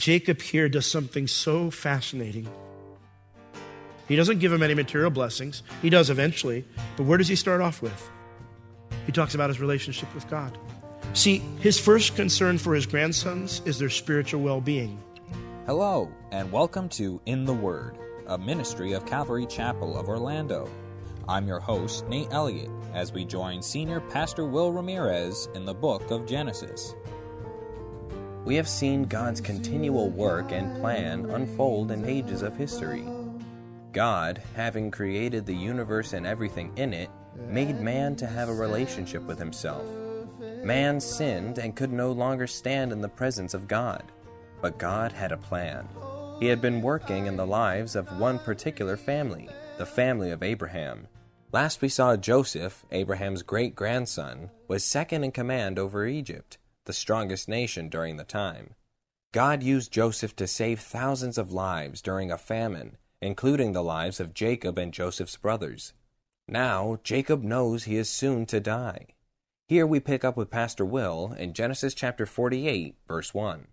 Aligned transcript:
Jacob 0.00 0.40
here 0.40 0.66
does 0.70 0.90
something 0.90 1.26
so 1.26 1.70
fascinating. 1.70 2.48
He 4.08 4.16
doesn't 4.16 4.38
give 4.38 4.50
him 4.50 4.62
any 4.62 4.72
material 4.72 5.10
blessings. 5.10 5.62
He 5.82 5.90
does 5.90 6.08
eventually. 6.08 6.64
But 6.96 7.04
where 7.04 7.18
does 7.18 7.28
he 7.28 7.36
start 7.36 7.60
off 7.60 7.82
with? 7.82 8.10
He 9.04 9.12
talks 9.12 9.34
about 9.34 9.50
his 9.50 9.60
relationship 9.60 10.12
with 10.14 10.26
God. 10.30 10.56
See, 11.12 11.40
his 11.58 11.78
first 11.78 12.16
concern 12.16 12.56
for 12.56 12.74
his 12.74 12.86
grandsons 12.86 13.60
is 13.66 13.78
their 13.78 13.90
spiritual 13.90 14.40
well 14.40 14.62
being. 14.62 14.98
Hello, 15.66 16.10
and 16.32 16.50
welcome 16.50 16.88
to 16.90 17.20
In 17.26 17.44
the 17.44 17.52
Word, 17.52 17.98
a 18.26 18.38
ministry 18.38 18.94
of 18.94 19.04
Calvary 19.04 19.44
Chapel 19.44 19.98
of 19.98 20.08
Orlando. 20.08 20.66
I'm 21.28 21.46
your 21.46 21.60
host, 21.60 22.08
Nate 22.08 22.28
Elliott, 22.30 22.70
as 22.94 23.12
we 23.12 23.26
join 23.26 23.60
Senior 23.60 24.00
Pastor 24.00 24.46
Will 24.46 24.72
Ramirez 24.72 25.50
in 25.54 25.66
the 25.66 25.74
book 25.74 26.10
of 26.10 26.26
Genesis. 26.26 26.94
We 28.44 28.56
have 28.56 28.68
seen 28.68 29.04
God's 29.04 29.40
continual 29.40 30.08
work 30.08 30.50
and 30.50 30.80
plan 30.80 31.26
unfold 31.30 31.90
in 31.90 32.02
pages 32.02 32.42
of 32.42 32.56
history. 32.56 33.04
God, 33.92 34.42
having 34.56 34.90
created 34.90 35.44
the 35.44 35.54
universe 35.54 36.14
and 36.14 36.26
everything 36.26 36.72
in 36.76 36.94
it, 36.94 37.10
made 37.48 37.80
man 37.80 38.16
to 38.16 38.26
have 38.26 38.48
a 38.48 38.54
relationship 38.54 39.22
with 39.24 39.38
himself. 39.38 39.84
Man 40.64 41.00
sinned 41.00 41.58
and 41.58 41.76
could 41.76 41.92
no 41.92 42.12
longer 42.12 42.46
stand 42.46 42.92
in 42.92 43.00
the 43.00 43.08
presence 43.08 43.52
of 43.52 43.68
God. 43.68 44.04
But 44.62 44.78
God 44.78 45.12
had 45.12 45.32
a 45.32 45.36
plan. 45.36 45.86
He 46.38 46.46
had 46.46 46.62
been 46.62 46.80
working 46.80 47.26
in 47.26 47.36
the 47.36 47.46
lives 47.46 47.94
of 47.94 48.18
one 48.18 48.38
particular 48.38 48.96
family, 48.96 49.48
the 49.76 49.86
family 49.86 50.30
of 50.30 50.42
Abraham. 50.42 51.06
Last 51.52 51.82
we 51.82 51.88
saw 51.88 52.16
Joseph, 52.16 52.84
Abraham's 52.90 53.42
great 53.42 53.74
grandson, 53.74 54.50
was 54.66 54.84
second 54.84 55.24
in 55.24 55.32
command 55.32 55.78
over 55.78 56.06
Egypt, 56.06 56.58
the 56.84 56.92
strongest 56.92 57.48
nation 57.48 57.88
during 57.88 58.16
the 58.16 58.24
time. 58.24 58.74
God 59.32 59.62
used 59.62 59.92
Joseph 59.92 60.34
to 60.36 60.46
save 60.46 60.80
thousands 60.80 61.38
of 61.38 61.52
lives 61.52 62.02
during 62.02 62.30
a 62.30 62.38
famine, 62.38 62.96
including 63.20 63.72
the 63.72 63.82
lives 63.82 64.18
of 64.18 64.34
Jacob 64.34 64.78
and 64.78 64.92
Joseph's 64.92 65.36
brothers. 65.36 65.92
Now, 66.48 66.98
Jacob 67.04 67.44
knows 67.44 67.84
he 67.84 67.96
is 67.96 68.08
soon 68.08 68.44
to 68.46 68.58
die. 68.58 69.06
Here 69.68 69.86
we 69.86 70.00
pick 70.00 70.24
up 70.24 70.36
with 70.36 70.50
Pastor 70.50 70.84
Will 70.84 71.32
in 71.38 71.54
Genesis 71.54 71.94
chapter 71.94 72.26
48, 72.26 72.96
verse 73.06 73.32
1. 73.32 73.68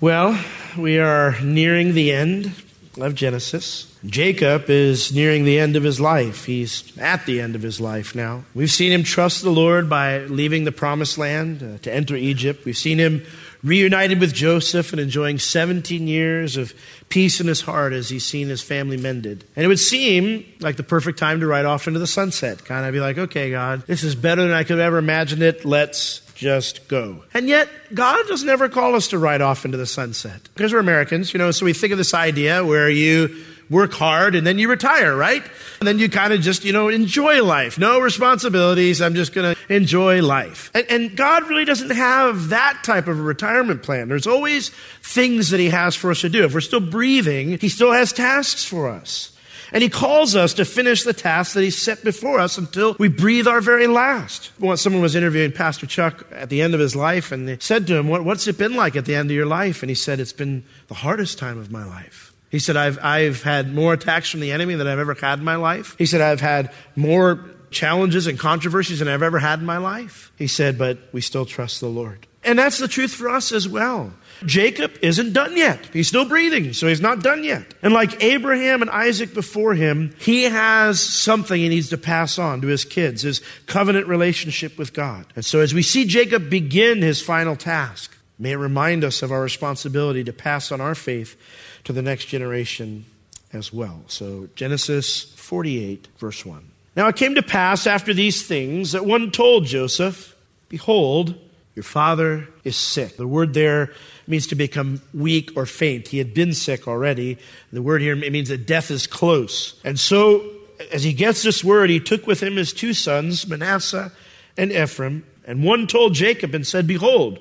Well, 0.00 0.38
we 0.76 0.98
are 0.98 1.40
nearing 1.40 1.94
the 1.94 2.12
end 2.12 2.52
of 3.02 3.14
Genesis. 3.14 3.92
Jacob 4.06 4.70
is 4.70 5.12
nearing 5.12 5.44
the 5.44 5.58
end 5.58 5.76
of 5.76 5.82
his 5.82 6.00
life. 6.00 6.44
He's 6.44 6.96
at 6.98 7.26
the 7.26 7.40
end 7.40 7.56
of 7.56 7.62
his 7.62 7.80
life 7.80 8.14
now. 8.14 8.44
We've 8.54 8.70
seen 8.70 8.92
him 8.92 9.02
trust 9.02 9.42
the 9.42 9.50
Lord 9.50 9.88
by 9.88 10.20
leaving 10.20 10.64
the 10.64 10.72
promised 10.72 11.18
land 11.18 11.62
uh, 11.62 11.78
to 11.78 11.92
enter 11.92 12.14
Egypt. 12.14 12.64
We've 12.64 12.76
seen 12.76 12.98
him 12.98 13.24
reunited 13.62 14.20
with 14.20 14.32
Joseph 14.32 14.92
and 14.92 15.00
enjoying 15.00 15.38
17 15.38 16.06
years 16.06 16.56
of 16.56 16.72
peace 17.08 17.40
in 17.40 17.46
his 17.46 17.60
heart 17.60 17.92
as 17.92 18.08
he's 18.08 18.24
seen 18.24 18.48
his 18.48 18.62
family 18.62 18.96
mended. 18.96 19.44
And 19.56 19.64
it 19.64 19.68
would 19.68 19.80
seem 19.80 20.44
like 20.60 20.76
the 20.76 20.82
perfect 20.82 21.18
time 21.18 21.40
to 21.40 21.46
ride 21.46 21.64
off 21.64 21.88
into 21.88 21.98
the 21.98 22.06
sunset. 22.06 22.64
Kind 22.64 22.86
of 22.86 22.92
be 22.92 23.00
like, 23.00 23.18
okay, 23.18 23.50
God, 23.50 23.82
this 23.86 24.04
is 24.04 24.14
better 24.14 24.42
than 24.42 24.52
I 24.52 24.62
could 24.62 24.78
have 24.78 24.86
ever 24.86 24.98
imagined 24.98 25.42
it. 25.42 25.64
Let's 25.64 26.20
just 26.38 26.86
go. 26.86 27.24
And 27.34 27.48
yet, 27.48 27.68
God 27.92 28.28
doesn't 28.28 28.48
ever 28.48 28.68
call 28.68 28.94
us 28.94 29.08
to 29.08 29.18
ride 29.18 29.40
off 29.40 29.64
into 29.64 29.76
the 29.76 29.86
sunset. 29.86 30.40
Because 30.54 30.72
we're 30.72 30.78
Americans, 30.78 31.32
you 31.32 31.38
know, 31.38 31.50
so 31.50 31.66
we 31.66 31.72
think 31.72 31.90
of 31.90 31.98
this 31.98 32.14
idea 32.14 32.64
where 32.64 32.88
you 32.88 33.44
work 33.68 33.92
hard 33.92 34.36
and 34.36 34.46
then 34.46 34.56
you 34.56 34.70
retire, 34.70 35.16
right? 35.16 35.42
And 35.80 35.88
then 35.88 35.98
you 35.98 36.08
kind 36.08 36.32
of 36.32 36.40
just, 36.40 36.64
you 36.64 36.72
know, 36.72 36.88
enjoy 36.88 37.42
life. 37.42 37.76
No 37.76 38.00
responsibilities. 38.00 39.02
I'm 39.02 39.16
just 39.16 39.34
going 39.34 39.56
to 39.56 39.74
enjoy 39.74 40.22
life. 40.22 40.70
And, 40.74 40.86
and, 40.88 41.16
God 41.16 41.48
really 41.48 41.64
doesn't 41.64 41.90
have 41.90 42.50
that 42.50 42.84
type 42.84 43.08
of 43.08 43.18
a 43.18 43.22
retirement 43.22 43.82
plan. 43.82 44.08
There's 44.08 44.28
always 44.28 44.68
things 45.02 45.50
that 45.50 45.58
He 45.58 45.70
has 45.70 45.96
for 45.96 46.12
us 46.12 46.20
to 46.20 46.28
do. 46.28 46.44
If 46.44 46.54
we're 46.54 46.60
still 46.60 46.78
breathing, 46.78 47.58
He 47.58 47.68
still 47.68 47.90
has 47.90 48.12
tasks 48.12 48.64
for 48.64 48.88
us. 48.88 49.36
And 49.72 49.82
he 49.82 49.88
calls 49.88 50.34
us 50.34 50.54
to 50.54 50.64
finish 50.64 51.02
the 51.02 51.12
task 51.12 51.54
that 51.54 51.62
he 51.62 51.70
set 51.70 52.02
before 52.02 52.38
us 52.40 52.58
until 52.58 52.96
we 52.98 53.08
breathe 53.08 53.46
our 53.46 53.60
very 53.60 53.86
last. 53.86 54.50
Once 54.58 54.80
someone 54.80 55.02
was 55.02 55.14
interviewing 55.14 55.52
Pastor 55.52 55.86
Chuck 55.86 56.26
at 56.32 56.48
the 56.48 56.62
end 56.62 56.74
of 56.74 56.80
his 56.80 56.96
life, 56.96 57.32
and 57.32 57.46
they 57.46 57.58
said 57.58 57.86
to 57.88 57.96
him, 57.96 58.08
what, 58.08 58.24
What's 58.24 58.46
it 58.46 58.58
been 58.58 58.74
like 58.74 58.96
at 58.96 59.04
the 59.04 59.14
end 59.14 59.30
of 59.30 59.36
your 59.36 59.46
life? 59.46 59.82
And 59.82 59.90
he 59.90 59.94
said, 59.94 60.20
It's 60.20 60.32
been 60.32 60.64
the 60.88 60.94
hardest 60.94 61.38
time 61.38 61.58
of 61.58 61.70
my 61.70 61.84
life. 61.84 62.32
He 62.50 62.58
said, 62.58 62.76
I've, 62.76 62.98
I've 63.02 63.42
had 63.42 63.74
more 63.74 63.92
attacks 63.92 64.30
from 64.30 64.40
the 64.40 64.52
enemy 64.52 64.74
than 64.74 64.86
I've 64.86 64.98
ever 64.98 65.14
had 65.14 65.38
in 65.38 65.44
my 65.44 65.56
life. 65.56 65.94
He 65.98 66.06
said, 66.06 66.20
I've 66.20 66.40
had 66.40 66.72
more 66.96 67.44
challenges 67.70 68.26
and 68.26 68.38
controversies 68.38 69.00
than 69.00 69.08
I've 69.08 69.22
ever 69.22 69.38
had 69.38 69.60
in 69.60 69.66
my 69.66 69.78
life. 69.78 70.32
He 70.36 70.46
said, 70.46 70.78
but 70.78 70.98
we 71.12 71.20
still 71.20 71.44
trust 71.44 71.80
the 71.80 71.88
Lord. 71.88 72.26
And 72.44 72.58
that's 72.58 72.78
the 72.78 72.88
truth 72.88 73.12
for 73.12 73.28
us 73.28 73.52
as 73.52 73.68
well. 73.68 74.12
Jacob 74.44 74.92
isn't 75.02 75.32
done 75.32 75.56
yet. 75.56 75.80
He's 75.92 76.08
still 76.08 76.28
breathing, 76.28 76.72
so 76.72 76.86
he's 76.86 77.00
not 77.00 77.22
done 77.22 77.44
yet. 77.44 77.74
And 77.82 77.92
like 77.92 78.22
Abraham 78.22 78.82
and 78.82 78.90
Isaac 78.90 79.34
before 79.34 79.74
him, 79.74 80.14
he 80.18 80.44
has 80.44 81.00
something 81.00 81.60
he 81.60 81.68
needs 81.68 81.90
to 81.90 81.98
pass 81.98 82.38
on 82.38 82.60
to 82.60 82.68
his 82.68 82.84
kids, 82.84 83.22
his 83.22 83.40
covenant 83.66 84.06
relationship 84.06 84.78
with 84.78 84.92
God. 84.92 85.26
And 85.34 85.44
so 85.44 85.60
as 85.60 85.74
we 85.74 85.82
see 85.82 86.04
Jacob 86.04 86.50
begin 86.50 87.02
his 87.02 87.20
final 87.20 87.56
task, 87.56 88.16
may 88.38 88.52
it 88.52 88.56
remind 88.56 89.04
us 89.04 89.22
of 89.22 89.32
our 89.32 89.42
responsibility 89.42 90.24
to 90.24 90.32
pass 90.32 90.70
on 90.70 90.80
our 90.80 90.94
faith 90.94 91.36
to 91.84 91.92
the 91.92 92.02
next 92.02 92.26
generation 92.26 93.04
as 93.52 93.72
well. 93.72 94.02
So, 94.08 94.48
Genesis 94.54 95.24
48, 95.36 96.08
verse 96.18 96.44
1. 96.44 96.62
Now 96.96 97.08
it 97.08 97.16
came 97.16 97.36
to 97.36 97.42
pass 97.42 97.86
after 97.86 98.12
these 98.12 98.46
things 98.46 98.92
that 98.92 99.06
one 99.06 99.30
told 99.30 99.66
Joseph, 99.66 100.36
Behold, 100.68 101.34
your 101.78 101.84
father 101.84 102.48
is 102.64 102.74
sick. 102.74 103.16
The 103.16 103.28
word 103.28 103.54
there 103.54 103.92
means 104.26 104.48
to 104.48 104.56
become 104.56 105.00
weak 105.14 105.52
or 105.54 105.64
faint. 105.64 106.08
He 106.08 106.18
had 106.18 106.34
been 106.34 106.52
sick 106.52 106.88
already. 106.88 107.38
The 107.72 107.82
word 107.82 108.02
here 108.02 108.16
means 108.16 108.48
that 108.48 108.66
death 108.66 108.90
is 108.90 109.06
close. 109.06 109.78
And 109.84 109.96
so, 109.96 110.44
as 110.90 111.04
he 111.04 111.12
gets 111.12 111.44
this 111.44 111.62
word, 111.62 111.88
he 111.88 112.00
took 112.00 112.26
with 112.26 112.42
him 112.42 112.56
his 112.56 112.72
two 112.72 112.94
sons, 112.94 113.46
Manasseh 113.46 114.10
and 114.56 114.72
Ephraim, 114.72 115.24
and 115.46 115.62
one 115.62 115.86
told 115.86 116.14
Jacob 116.14 116.52
and 116.52 116.66
said, 116.66 116.88
Behold, 116.88 117.38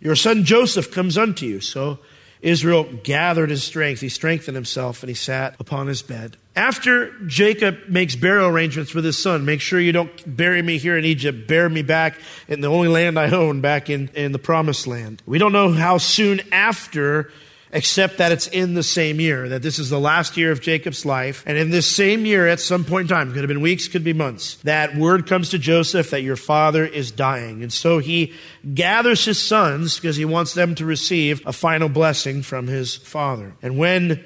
your 0.00 0.16
son 0.16 0.42
Joseph 0.42 0.90
comes 0.90 1.16
unto 1.16 1.46
you. 1.46 1.60
So 1.60 2.00
Israel 2.42 2.82
gathered 3.04 3.50
his 3.50 3.62
strength. 3.62 4.00
He 4.00 4.08
strengthened 4.08 4.56
himself 4.56 5.04
and 5.04 5.08
he 5.08 5.14
sat 5.14 5.54
upon 5.60 5.86
his 5.86 6.02
bed. 6.02 6.36
After 6.58 7.12
Jacob 7.20 7.88
makes 7.88 8.16
burial 8.16 8.48
arrangements 8.48 8.92
with 8.92 9.04
his 9.04 9.16
son, 9.16 9.44
make 9.44 9.60
sure 9.60 9.78
you 9.78 9.92
don't 9.92 10.36
bury 10.36 10.60
me 10.60 10.76
here 10.76 10.98
in 10.98 11.04
Egypt, 11.04 11.46
bury 11.46 11.70
me 11.70 11.82
back 11.82 12.18
in 12.48 12.62
the 12.62 12.66
only 12.66 12.88
land 12.88 13.16
I 13.16 13.30
own, 13.30 13.60
back 13.60 13.88
in, 13.88 14.08
in 14.08 14.32
the 14.32 14.40
promised 14.40 14.88
land. 14.88 15.22
We 15.24 15.38
don't 15.38 15.52
know 15.52 15.70
how 15.70 15.98
soon 15.98 16.40
after 16.50 17.30
except 17.70 18.18
that 18.18 18.32
it's 18.32 18.48
in 18.48 18.74
the 18.74 18.82
same 18.82 19.20
year, 19.20 19.50
that 19.50 19.62
this 19.62 19.78
is 19.78 19.88
the 19.88 20.00
last 20.00 20.36
year 20.36 20.50
of 20.50 20.60
Jacob's 20.60 21.06
life. 21.06 21.44
And 21.46 21.56
in 21.56 21.70
this 21.70 21.86
same 21.86 22.26
year, 22.26 22.48
at 22.48 22.58
some 22.58 22.82
point 22.82 23.08
in 23.08 23.16
time, 23.16 23.28
could 23.28 23.42
have 23.42 23.48
been 23.48 23.60
weeks, 23.60 23.86
could 23.86 24.02
be 24.02 24.12
months, 24.12 24.56
that 24.64 24.96
word 24.96 25.28
comes 25.28 25.50
to 25.50 25.58
Joseph 25.58 26.10
that 26.10 26.22
your 26.22 26.34
father 26.34 26.84
is 26.84 27.12
dying. 27.12 27.62
And 27.62 27.72
so 27.72 28.00
he 28.00 28.32
gathers 28.74 29.24
his 29.24 29.38
sons 29.38 29.94
because 29.94 30.16
he 30.16 30.24
wants 30.24 30.54
them 30.54 30.74
to 30.74 30.84
receive 30.84 31.40
a 31.46 31.52
final 31.52 31.88
blessing 31.88 32.42
from 32.42 32.66
his 32.66 32.96
father. 32.96 33.54
And 33.62 33.78
when 33.78 34.24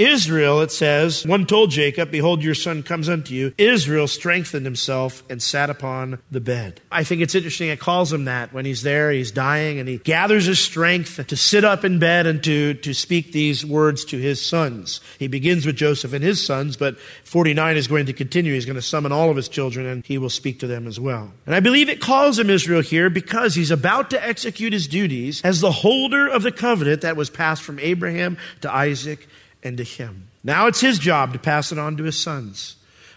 Israel, 0.00 0.62
it 0.62 0.72
says, 0.72 1.26
one 1.26 1.44
told 1.44 1.70
Jacob, 1.70 2.10
Behold, 2.10 2.42
your 2.42 2.54
son 2.54 2.82
comes 2.82 3.06
unto 3.06 3.34
you. 3.34 3.52
Israel 3.58 4.08
strengthened 4.08 4.64
himself 4.64 5.22
and 5.28 5.42
sat 5.42 5.68
upon 5.68 6.20
the 6.30 6.40
bed. 6.40 6.80
I 6.90 7.04
think 7.04 7.20
it's 7.20 7.34
interesting. 7.34 7.68
It 7.68 7.80
calls 7.80 8.10
him 8.10 8.24
that 8.24 8.54
when 8.54 8.64
he's 8.64 8.80
there, 8.82 9.10
he's 9.10 9.30
dying, 9.30 9.78
and 9.78 9.86
he 9.86 9.98
gathers 9.98 10.46
his 10.46 10.58
strength 10.58 11.26
to 11.26 11.36
sit 11.36 11.64
up 11.64 11.84
in 11.84 11.98
bed 11.98 12.26
and 12.26 12.42
to, 12.44 12.72
to 12.74 12.94
speak 12.94 13.32
these 13.32 13.64
words 13.64 14.06
to 14.06 14.16
his 14.16 14.40
sons. 14.44 15.02
He 15.18 15.28
begins 15.28 15.66
with 15.66 15.76
Joseph 15.76 16.14
and 16.14 16.24
his 16.24 16.44
sons, 16.44 16.78
but 16.78 16.98
49 17.24 17.76
is 17.76 17.86
going 17.86 18.06
to 18.06 18.14
continue. 18.14 18.54
He's 18.54 18.64
going 18.64 18.76
to 18.76 18.82
summon 18.82 19.12
all 19.12 19.28
of 19.28 19.36
his 19.36 19.48
children, 19.48 19.84
and 19.84 20.04
he 20.06 20.16
will 20.16 20.30
speak 20.30 20.60
to 20.60 20.66
them 20.66 20.86
as 20.86 20.98
well. 20.98 21.30
And 21.44 21.54
I 21.54 21.60
believe 21.60 21.90
it 21.90 22.00
calls 22.00 22.38
him 22.38 22.48
Israel 22.48 22.80
here 22.80 23.10
because 23.10 23.54
he's 23.54 23.70
about 23.70 24.08
to 24.10 24.26
execute 24.26 24.72
his 24.72 24.88
duties 24.88 25.42
as 25.42 25.60
the 25.60 25.70
holder 25.70 26.26
of 26.26 26.42
the 26.42 26.52
covenant 26.52 27.02
that 27.02 27.16
was 27.16 27.28
passed 27.28 27.62
from 27.62 27.78
Abraham 27.78 28.38
to 28.62 28.74
Isaac 28.74 29.28
and 29.62 29.76
to 29.76 29.84
him. 29.84 30.28
Now 30.42 30.66
it's 30.66 30.80
his 30.80 30.98
job 30.98 31.32
to 31.32 31.38
pass 31.38 31.72
it 31.72 31.78
on 31.78 31.96
to 31.96 32.04
his 32.04 32.18
sons. 32.18 32.76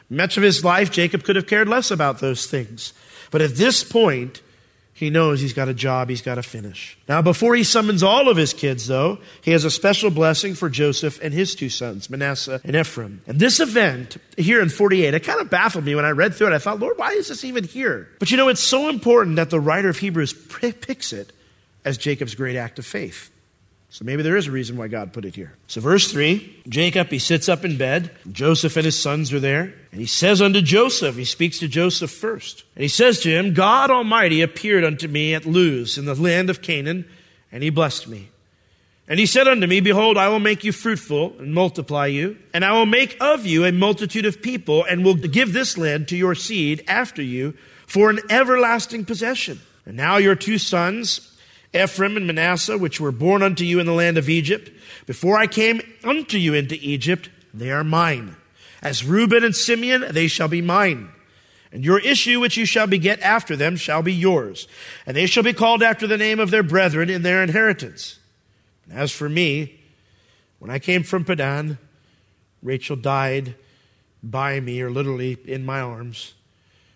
Much 0.10 0.38
of 0.38 0.44
his 0.44 0.64
life, 0.64 0.92
Jacob 0.92 1.24
could 1.24 1.36
have 1.36 1.48
cared 1.48 1.70
less 1.70 1.90
about 1.90 2.20
those 2.20 2.46
things. 2.46 2.94
But 3.32 3.42
at 3.42 3.56
this 3.56 3.84
point, 3.84 4.42
He 4.96 5.10
knows 5.10 5.42
he's 5.42 5.54
got 5.54 5.68
a 5.68 5.74
job 5.74 6.10
he's 6.10 6.22
got 6.22 6.36
to 6.36 6.44
finish. 6.44 6.98
Now, 7.10 7.24
before 7.24 7.56
he 7.56 7.64
summons 7.64 8.04
all 8.04 8.30
of 8.30 8.38
his 8.38 8.54
kids, 8.54 8.86
though, 8.86 9.18
he 9.42 9.52
has 9.52 9.66
a 9.66 9.72
special 9.72 10.12
blessing 10.12 10.54
for 10.54 10.70
Joseph 10.70 11.20
and 11.24 11.34
his 11.34 11.56
two 11.56 11.70
sons, 11.70 12.12
Manasseh 12.12 12.62
and 12.64 12.76
Ephraim. 12.76 13.22
And 13.26 13.40
this 13.40 13.60
event 13.60 14.18
here 14.38 14.62
in 14.62 14.70
48, 14.70 15.16
it 15.16 15.20
kind 15.22 15.42
of 15.42 15.50
baffled 15.50 15.84
me 15.84 15.96
when 15.96 16.06
I 16.06 16.12
read 16.12 16.36
through 16.36 16.48
it. 16.48 16.54
I 16.54 16.60
thought, 16.60 16.80
Lord, 16.80 16.98
why 16.98 17.14
is 17.14 17.28
this 17.28 17.44
even 17.44 17.64
here? 17.64 18.08
But 18.20 18.30
you 18.30 18.38
know, 18.38 18.50
it's 18.50 18.64
so 18.64 18.88
important 18.88 19.38
that 19.38 19.50
the 19.50 19.60
writer 19.60 19.90
of 19.90 19.98
Hebrews 19.98 20.34
picks 20.34 21.12
it 21.12 21.34
as 21.84 21.98
Jacob's 21.98 22.36
great 22.36 22.56
act 22.56 22.78
of 22.78 22.86
faith. 22.86 23.32
So 23.94 24.04
maybe 24.04 24.24
there 24.24 24.36
is 24.36 24.48
a 24.48 24.52
reason 24.52 24.76
why 24.76 24.88
God 24.88 25.14
put 25.14 25.24
it 25.24 25.36
here. 25.36 25.54
So, 25.68 25.80
verse 25.80 26.12
3 26.12 26.64
Jacob, 26.68 27.10
he 27.10 27.20
sits 27.20 27.48
up 27.48 27.64
in 27.64 27.78
bed. 27.78 28.10
Joseph 28.32 28.76
and 28.76 28.86
his 28.86 29.00
sons 29.00 29.32
are 29.32 29.40
there. 29.40 29.72
And 29.92 30.02
he 30.02 30.08
says 30.08 30.42
unto 30.42 30.64
Joseph, 30.64 31.16
he 31.16 31.26
speaks 31.26 31.60
to 31.60 31.68
Joseph 31.68 32.10
first. 32.10 32.64
And 32.76 32.82
he 32.82 32.88
says 32.88 33.20
to 33.20 33.30
him, 33.30 33.54
God 33.54 33.92
Almighty 33.92 34.42
appeared 34.42 34.84
unto 34.84 35.08
me 35.08 35.36
at 35.36 35.46
Luz 35.46 36.00
in 36.00 36.06
the 36.06 36.16
land 36.16 36.50
of 36.50 36.64
Canaan, 36.64 37.08
and 37.52 37.62
he 37.62 37.70
blessed 37.70 38.08
me. 38.08 38.30
And 39.08 39.20
he 39.20 39.28
said 39.28 39.48
unto 39.48 39.68
me, 39.68 39.80
Behold, 39.80 40.18
I 40.18 40.28
will 40.28 40.40
make 40.40 40.64
you 40.64 40.72
fruitful 40.72 41.36
and 41.38 41.54
multiply 41.54 42.08
you, 42.08 42.40
and 42.52 42.66
I 42.66 42.72
will 42.72 42.88
make 42.88 43.16
of 43.22 43.46
you 43.46 43.64
a 43.64 43.72
multitude 43.72 44.26
of 44.26 44.42
people, 44.42 44.84
and 44.86 45.06
will 45.06 45.14
give 45.14 45.54
this 45.54 45.78
land 45.78 46.08
to 46.08 46.18
your 46.18 46.34
seed 46.34 46.84
after 46.88 47.22
you 47.22 47.54
for 47.86 48.10
an 48.10 48.22
everlasting 48.32 49.06
possession. 49.06 49.62
And 49.86 49.96
now 49.96 50.18
your 50.18 50.34
two 50.34 50.58
sons, 50.58 51.33
Ephraim 51.74 52.18
and 52.18 52.28
Manasseh, 52.28 52.78
which 52.78 53.00
were 53.00 53.12
born 53.12 53.42
unto 53.42 53.64
you 53.64 53.80
in 53.80 53.86
the 53.86 53.94
land 53.94 54.18
of 54.18 54.30
Egypt. 54.30 54.72
Before 55.06 55.38
I 55.38 55.48
came 55.48 55.82
unto 56.04 56.38
you 56.38 56.54
into 56.54 56.76
Egypt, 56.76 57.30
they 57.54 57.72
are 57.72 57.84
mine. 57.84 58.36
As 58.82 59.04
Reuben 59.04 59.44
and 59.44 59.56
Simeon, 59.56 60.06
they 60.12 60.28
shall 60.28 60.48
be 60.48 60.62
mine. 60.62 61.10
And 61.72 61.84
your 61.84 62.00
issue 62.00 62.40
which 62.40 62.58
you 62.58 62.66
shall 62.66 62.86
beget 62.86 63.20
after 63.22 63.56
them 63.56 63.76
shall 63.76 64.04
be 64.04 64.14
yours. 64.14 64.68
And 65.08 65.18
they 65.18 65.26
shall 65.26 65.42
be 65.42 65.54
called 65.54 65.82
after 65.82 66.06
the 66.06 66.18
name 66.18 66.40
of 66.40 66.52
their 66.52 66.62
brethren 66.62 67.10
in 67.10 67.24
their 67.24 67.42
inheritance. 67.42 68.20
And 68.88 69.00
as 69.00 69.12
for 69.12 69.28
me, 69.28 69.80
when 70.60 70.70
I 70.70 70.78
came 70.78 71.02
from 71.02 71.26
Padan, 71.26 71.80
Rachel 72.62 72.96
died 72.96 73.56
by 74.22 74.60
me, 74.60 74.82
or 74.82 74.92
literally 74.92 75.38
in 75.46 75.66
my 75.66 75.82
arms. 75.82 76.34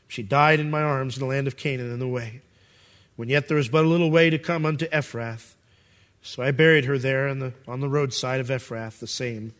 She 0.08 0.24
died 0.24 0.60
in 0.60 0.70
my 0.70 0.82
arms 0.82 1.18
in 1.18 1.22
the 1.22 1.26
land 1.26 1.48
of 1.48 1.58
Canaan 1.58 1.92
in 1.92 2.00
the 2.00 2.08
way 2.08 2.42
when 3.18 3.28
yet 3.28 3.50
there 3.50 3.58
was 3.58 3.68
but 3.68 3.84
a 3.84 3.88
little 3.88 4.10
way 4.10 4.30
to 4.30 4.40
come 4.40 4.66
unto 4.66 4.88
Ephrath. 4.88 5.56
So 6.22 6.42
I 6.42 6.52
buried 6.52 6.86
her 6.86 6.98
there 6.98 7.28
on 7.28 7.40
the, 7.40 7.54
on 7.68 7.82
the 7.82 7.90
roadside 7.90 8.40
of 8.40 8.48
Ephrath. 8.48 9.00
The 9.00 9.08
same 9.08 9.54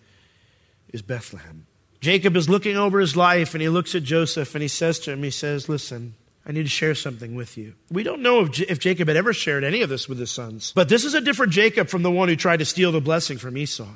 is 0.94 1.02
Bethlehem. 1.02 1.66
Jacob 2.00 2.36
is 2.38 2.48
looking 2.48 2.78
over 2.78 3.00
his 3.00 3.18
life 3.18 3.54
and 3.54 3.62
he 3.62 3.70
looks 3.70 3.96
at 3.96 4.04
Joseph 4.04 4.56
and 4.56 4.62
he 4.62 4.68
says 4.68 5.00
to 5.00 5.12
him, 5.12 5.24
he 5.24 5.32
says, 5.32 5.68
listen, 5.68 6.14
I 6.46 6.52
need 6.52 6.64
to 6.64 6.70
share 6.70 6.96
something 6.96 7.36
with 7.36 7.58
you. 7.58 7.74
We 7.92 8.04
don't 8.04 8.22
know 8.22 8.42
if, 8.42 8.52
J- 8.52 8.66
if 8.70 8.80
Jacob 8.80 9.08
had 9.08 9.18
ever 9.18 9.34
shared 9.34 9.64
any 9.64 9.82
of 9.82 9.90
this 9.90 10.08
with 10.08 10.20
his 10.20 10.32
sons, 10.32 10.72
but 10.76 10.88
this 10.88 11.04
is 11.04 11.14
a 11.14 11.22
different 11.22 11.52
Jacob 11.52 11.90
from 11.90 12.04
the 12.04 12.12
one 12.12 12.30
who 12.30 12.36
tried 12.36 12.58
to 12.58 12.66
steal 12.66 12.92
the 12.92 13.02
blessing 13.02 13.38
from 13.38 13.58
Esau. 13.58 13.90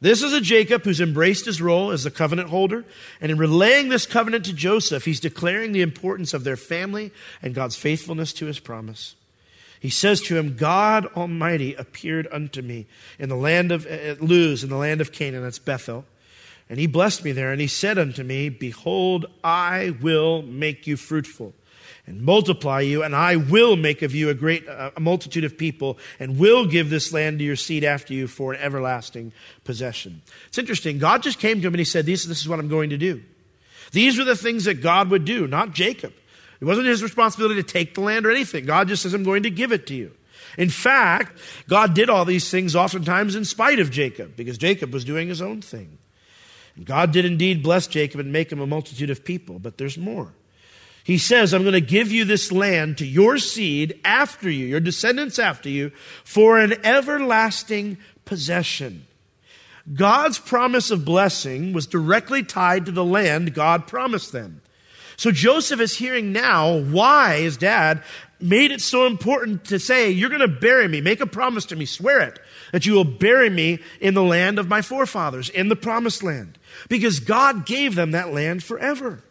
This 0.00 0.22
is 0.22 0.32
a 0.32 0.40
Jacob 0.40 0.84
who's 0.84 1.00
embraced 1.00 1.44
his 1.44 1.60
role 1.60 1.90
as 1.90 2.04
the 2.04 2.10
covenant 2.10 2.48
holder. 2.48 2.84
And 3.20 3.30
in 3.30 3.38
relaying 3.38 3.90
this 3.90 4.06
covenant 4.06 4.46
to 4.46 4.52
Joseph, 4.54 5.04
he's 5.04 5.20
declaring 5.20 5.72
the 5.72 5.82
importance 5.82 6.32
of 6.32 6.44
their 6.44 6.56
family 6.56 7.12
and 7.42 7.54
God's 7.54 7.76
faithfulness 7.76 8.32
to 8.34 8.46
his 8.46 8.58
promise. 8.58 9.14
He 9.78 9.90
says 9.90 10.20
to 10.22 10.36
him, 10.36 10.56
God 10.56 11.06
Almighty 11.16 11.74
appeared 11.74 12.28
unto 12.30 12.62
me 12.62 12.86
in 13.18 13.28
the 13.28 13.36
land 13.36 13.72
of 13.72 13.86
Luz, 14.20 14.62
in 14.62 14.70
the 14.70 14.76
land 14.76 15.00
of 15.00 15.12
Canaan, 15.12 15.42
that's 15.42 15.58
Bethel. 15.58 16.04
And 16.68 16.78
he 16.78 16.86
blessed 16.86 17.24
me 17.24 17.32
there, 17.32 17.50
and 17.50 17.60
he 17.60 17.66
said 17.66 17.98
unto 17.98 18.22
me, 18.22 18.48
Behold, 18.48 19.26
I 19.42 19.96
will 20.00 20.42
make 20.42 20.86
you 20.86 20.96
fruitful 20.96 21.54
and 22.10 22.22
multiply 22.22 22.80
you, 22.80 23.04
and 23.04 23.14
I 23.14 23.36
will 23.36 23.76
make 23.76 24.02
of 24.02 24.14
you 24.14 24.30
a 24.30 24.34
great 24.34 24.66
a 24.66 24.92
multitude 24.98 25.44
of 25.44 25.56
people, 25.56 25.96
and 26.18 26.38
will 26.38 26.66
give 26.66 26.90
this 26.90 27.12
land 27.12 27.38
to 27.38 27.44
your 27.44 27.56
seed 27.56 27.84
after 27.84 28.12
you 28.12 28.26
for 28.26 28.52
an 28.52 28.60
everlasting 28.60 29.32
possession. 29.62 30.20
It's 30.48 30.58
interesting. 30.58 30.98
God 30.98 31.22
just 31.22 31.38
came 31.38 31.60
to 31.60 31.68
him 31.68 31.72
and 31.72 31.78
he 31.78 31.84
said, 31.84 32.06
This, 32.06 32.24
this 32.24 32.40
is 32.40 32.48
what 32.48 32.58
I'm 32.58 32.68
going 32.68 32.90
to 32.90 32.98
do. 32.98 33.22
These 33.92 34.18
were 34.18 34.24
the 34.24 34.36
things 34.36 34.64
that 34.64 34.82
God 34.82 35.08
would 35.10 35.24
do, 35.24 35.46
not 35.46 35.72
Jacob. 35.72 36.12
It 36.60 36.64
wasn't 36.64 36.88
his 36.88 37.02
responsibility 37.02 37.62
to 37.62 37.66
take 37.66 37.94
the 37.94 38.00
land 38.00 38.26
or 38.26 38.30
anything. 38.30 38.66
God 38.66 38.88
just 38.88 39.02
says, 39.02 39.14
I'm 39.14 39.24
going 39.24 39.44
to 39.44 39.50
give 39.50 39.72
it 39.72 39.86
to 39.86 39.94
you. 39.94 40.12
In 40.58 40.68
fact, 40.68 41.38
God 41.68 41.94
did 41.94 42.10
all 42.10 42.24
these 42.24 42.50
things 42.50 42.74
oftentimes 42.74 43.36
in 43.36 43.44
spite 43.44 43.78
of 43.78 43.90
Jacob, 43.90 44.34
because 44.36 44.58
Jacob 44.58 44.92
was 44.92 45.04
doing 45.04 45.28
his 45.28 45.40
own 45.40 45.62
thing. 45.62 45.98
And 46.74 46.84
God 46.84 47.12
did 47.12 47.24
indeed 47.24 47.62
bless 47.62 47.86
Jacob 47.86 48.20
and 48.20 48.32
make 48.32 48.50
him 48.50 48.60
a 48.60 48.66
multitude 48.66 49.10
of 49.10 49.24
people, 49.24 49.60
but 49.60 49.78
there's 49.78 49.96
more. 49.96 50.32
He 51.10 51.18
says, 51.18 51.52
I'm 51.52 51.62
going 51.62 51.72
to 51.72 51.80
give 51.80 52.12
you 52.12 52.24
this 52.24 52.52
land 52.52 52.98
to 52.98 53.04
your 53.04 53.36
seed 53.38 53.98
after 54.04 54.48
you, 54.48 54.66
your 54.66 54.78
descendants 54.78 55.40
after 55.40 55.68
you, 55.68 55.90
for 56.22 56.60
an 56.60 56.86
everlasting 56.86 57.98
possession. 58.24 59.08
God's 59.92 60.38
promise 60.38 60.92
of 60.92 61.04
blessing 61.04 61.72
was 61.72 61.88
directly 61.88 62.44
tied 62.44 62.86
to 62.86 62.92
the 62.92 63.04
land 63.04 63.54
God 63.54 63.88
promised 63.88 64.30
them. 64.30 64.62
So 65.16 65.32
Joseph 65.32 65.80
is 65.80 65.96
hearing 65.96 66.30
now 66.30 66.78
why 66.78 67.40
his 67.40 67.56
dad 67.56 68.04
made 68.38 68.70
it 68.70 68.80
so 68.80 69.08
important 69.08 69.64
to 69.64 69.80
say, 69.80 70.12
You're 70.12 70.28
going 70.28 70.42
to 70.42 70.46
bury 70.46 70.86
me. 70.86 71.00
Make 71.00 71.20
a 71.20 71.26
promise 71.26 71.64
to 71.66 71.76
me. 71.76 71.86
Swear 71.86 72.20
it 72.20 72.38
that 72.70 72.86
you 72.86 72.92
will 72.92 73.02
bury 73.02 73.50
me 73.50 73.80
in 74.00 74.14
the 74.14 74.22
land 74.22 74.60
of 74.60 74.68
my 74.68 74.80
forefathers, 74.80 75.48
in 75.48 75.70
the 75.70 75.74
promised 75.74 76.22
land. 76.22 76.56
Because 76.88 77.18
God 77.18 77.66
gave 77.66 77.96
them 77.96 78.12
that 78.12 78.32
land 78.32 78.62
forever. 78.62 79.24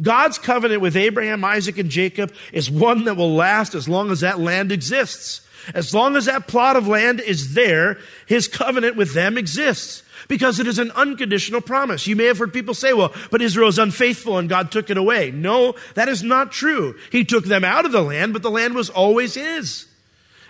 God's 0.00 0.38
covenant 0.38 0.80
with 0.80 0.96
Abraham, 0.96 1.44
Isaac, 1.44 1.78
and 1.78 1.90
Jacob 1.90 2.32
is 2.52 2.70
one 2.70 3.04
that 3.04 3.16
will 3.16 3.34
last 3.34 3.74
as 3.74 3.88
long 3.88 4.10
as 4.10 4.20
that 4.20 4.40
land 4.40 4.72
exists. 4.72 5.46
As 5.74 5.94
long 5.94 6.16
as 6.16 6.24
that 6.24 6.48
plot 6.48 6.76
of 6.76 6.88
land 6.88 7.20
is 7.20 7.54
there, 7.54 7.98
his 8.26 8.48
covenant 8.48 8.96
with 8.96 9.14
them 9.14 9.38
exists 9.38 10.02
because 10.28 10.58
it 10.58 10.66
is 10.66 10.78
an 10.78 10.90
unconditional 10.92 11.60
promise. 11.60 12.06
You 12.06 12.16
may 12.16 12.24
have 12.24 12.38
heard 12.38 12.52
people 12.52 12.74
say, 12.74 12.92
well, 12.92 13.14
but 13.30 13.42
Israel 13.42 13.68
is 13.68 13.78
unfaithful 13.78 14.38
and 14.38 14.48
God 14.48 14.72
took 14.72 14.90
it 14.90 14.96
away. 14.96 15.30
No, 15.30 15.74
that 15.94 16.08
is 16.08 16.22
not 16.22 16.52
true. 16.52 16.96
He 17.10 17.24
took 17.24 17.44
them 17.44 17.64
out 17.64 17.84
of 17.84 17.92
the 17.92 18.02
land, 18.02 18.32
but 18.32 18.42
the 18.42 18.50
land 18.50 18.74
was 18.74 18.90
always 18.90 19.34
his. 19.34 19.86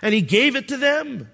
And 0.01 0.13
he 0.13 0.21
gave 0.21 0.55
it 0.55 0.67
to 0.69 0.77
them. 0.77 1.29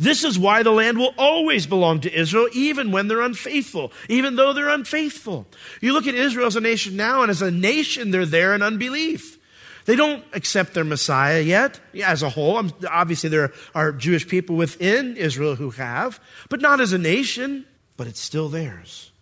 This 0.00 0.24
is 0.24 0.38
why 0.38 0.62
the 0.62 0.70
land 0.70 0.96
will 0.96 1.12
always 1.18 1.66
belong 1.66 2.00
to 2.00 2.18
Israel, 2.18 2.48
even 2.54 2.90
when 2.90 3.06
they're 3.06 3.20
unfaithful, 3.20 3.92
even 4.08 4.34
though 4.34 4.54
they're 4.54 4.70
unfaithful. 4.70 5.46
You 5.82 5.92
look 5.92 6.06
at 6.06 6.14
Israel 6.14 6.46
as 6.46 6.56
a 6.56 6.60
nation 6.62 6.96
now, 6.96 7.20
and 7.20 7.30
as 7.30 7.42
a 7.42 7.50
nation, 7.50 8.10
they're 8.10 8.24
there 8.24 8.54
in 8.54 8.62
unbelief. 8.62 9.36
They 9.84 9.96
don't 9.96 10.24
accept 10.32 10.72
their 10.72 10.84
Messiah 10.84 11.42
yet, 11.42 11.80
as 12.02 12.22
a 12.22 12.30
whole. 12.30 12.66
Obviously, 12.88 13.28
there 13.28 13.52
are 13.74 13.92
Jewish 13.92 14.26
people 14.26 14.56
within 14.56 15.18
Israel 15.18 15.56
who 15.56 15.68
have, 15.72 16.18
but 16.48 16.62
not 16.62 16.80
as 16.80 16.94
a 16.94 16.98
nation, 16.98 17.66
but 17.98 18.06
it's 18.06 18.20
still 18.20 18.48
theirs. 18.48 19.12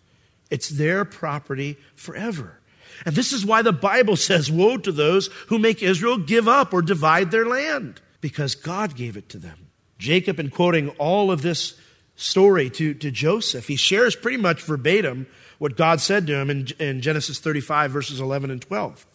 It's 0.48 0.68
their 0.68 1.04
property 1.04 1.76
forever. 1.96 2.60
And 3.04 3.16
this 3.16 3.32
is 3.32 3.44
why 3.44 3.62
the 3.62 3.72
Bible 3.72 4.14
says, 4.30 4.48
Woe 4.48 4.76
to 4.76 4.92
those 4.92 5.26
who 5.48 5.58
make 5.58 5.82
Israel 5.82 6.18
give 6.18 6.46
up 6.46 6.72
or 6.72 6.82
divide 6.82 7.32
their 7.32 7.46
land, 7.46 8.00
because 8.20 8.54
God 8.54 8.94
gave 8.94 9.16
it 9.16 9.28
to 9.30 9.38
them. 9.38 9.67
Jacob, 9.98 10.38
in 10.38 10.50
quoting 10.50 10.90
all 10.90 11.30
of 11.30 11.42
this 11.42 11.74
story 12.16 12.70
to, 12.70 12.94
to 12.94 13.10
Joseph, 13.10 13.66
he 13.66 13.76
shares 13.76 14.16
pretty 14.16 14.38
much 14.38 14.62
verbatim 14.62 15.26
what 15.58 15.76
God 15.76 16.00
said 16.00 16.26
to 16.26 16.36
him 16.36 16.50
in, 16.50 16.68
in 16.78 17.00
Genesis 17.00 17.38
35, 17.38 17.90
verses 17.90 18.20
11 18.20 18.50
and 18.50 18.62
12, 18.62 19.06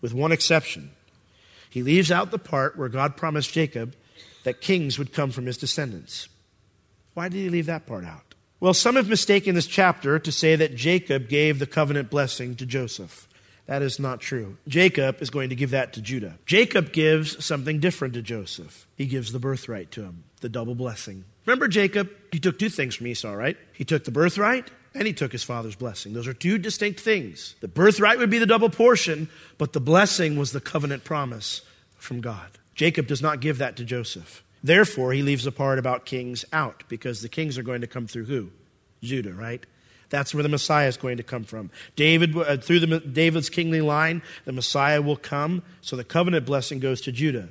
with 0.00 0.12
one 0.12 0.32
exception. 0.32 0.90
He 1.70 1.82
leaves 1.82 2.10
out 2.10 2.30
the 2.30 2.38
part 2.38 2.76
where 2.76 2.88
God 2.88 3.16
promised 3.16 3.52
Jacob 3.52 3.94
that 4.44 4.60
kings 4.60 4.98
would 4.98 5.12
come 5.12 5.30
from 5.30 5.46
his 5.46 5.56
descendants. 5.56 6.28
Why 7.14 7.28
did 7.28 7.38
he 7.38 7.48
leave 7.48 7.66
that 7.66 7.86
part 7.86 8.04
out? 8.04 8.34
Well, 8.60 8.74
some 8.74 8.96
have 8.96 9.08
mistaken 9.08 9.54
this 9.54 9.66
chapter 9.66 10.18
to 10.18 10.32
say 10.32 10.54
that 10.56 10.76
Jacob 10.76 11.28
gave 11.28 11.58
the 11.58 11.66
covenant 11.66 12.10
blessing 12.10 12.54
to 12.56 12.66
Joseph. 12.66 13.28
That 13.66 13.82
is 13.82 13.98
not 13.98 14.20
true. 14.20 14.56
Jacob 14.68 15.22
is 15.22 15.30
going 15.30 15.48
to 15.48 15.56
give 15.56 15.70
that 15.70 15.92
to 15.94 16.02
Judah. 16.02 16.38
Jacob 16.46 16.92
gives 16.92 17.44
something 17.44 17.80
different 17.80 18.14
to 18.14 18.22
Joseph. 18.22 18.86
He 18.96 19.06
gives 19.06 19.32
the 19.32 19.38
birthright 19.38 19.90
to 19.92 20.02
him, 20.02 20.24
the 20.42 20.48
double 20.48 20.74
blessing. 20.74 21.24
Remember 21.46 21.68
Jacob? 21.68 22.10
He 22.30 22.38
took 22.38 22.58
two 22.58 22.68
things 22.68 22.94
from 22.94 23.06
Esau, 23.06 23.32
right? 23.32 23.56
He 23.72 23.84
took 23.84 24.04
the 24.04 24.10
birthright 24.10 24.70
and 24.94 25.06
he 25.06 25.12
took 25.12 25.32
his 25.32 25.42
father's 25.42 25.74
blessing. 25.74 26.12
Those 26.12 26.28
are 26.28 26.34
two 26.34 26.58
distinct 26.58 27.00
things. 27.00 27.56
The 27.60 27.68
birthright 27.68 28.18
would 28.18 28.30
be 28.30 28.38
the 28.38 28.46
double 28.46 28.70
portion, 28.70 29.28
but 29.58 29.72
the 29.72 29.80
blessing 29.80 30.36
was 30.36 30.52
the 30.52 30.60
covenant 30.60 31.04
promise 31.04 31.62
from 31.96 32.20
God. 32.20 32.50
Jacob 32.74 33.06
does 33.06 33.22
not 33.22 33.40
give 33.40 33.58
that 33.58 33.76
to 33.76 33.84
Joseph. 33.84 34.44
Therefore, 34.62 35.12
he 35.12 35.22
leaves 35.22 35.44
the 35.44 35.52
part 35.52 35.78
about 35.78 36.04
kings 36.04 36.44
out 36.52 36.84
because 36.88 37.20
the 37.20 37.28
kings 37.28 37.58
are 37.58 37.62
going 37.62 37.80
to 37.80 37.86
come 37.86 38.06
through 38.06 38.26
who? 38.26 38.50
Judah, 39.02 39.32
right? 39.32 39.64
That's 40.08 40.34
where 40.34 40.42
the 40.42 40.48
Messiah 40.48 40.88
is 40.88 40.96
going 40.96 41.16
to 41.16 41.22
come 41.22 41.44
from. 41.44 41.70
David, 41.96 42.36
uh, 42.36 42.58
through 42.58 42.80
the, 42.80 43.00
David's 43.00 43.48
kingly 43.48 43.80
line, 43.80 44.22
the 44.44 44.52
Messiah 44.52 45.00
will 45.00 45.16
come. 45.16 45.62
So 45.80 45.96
the 45.96 46.04
covenant 46.04 46.46
blessing 46.46 46.80
goes 46.80 47.00
to 47.02 47.12
Judah. 47.12 47.48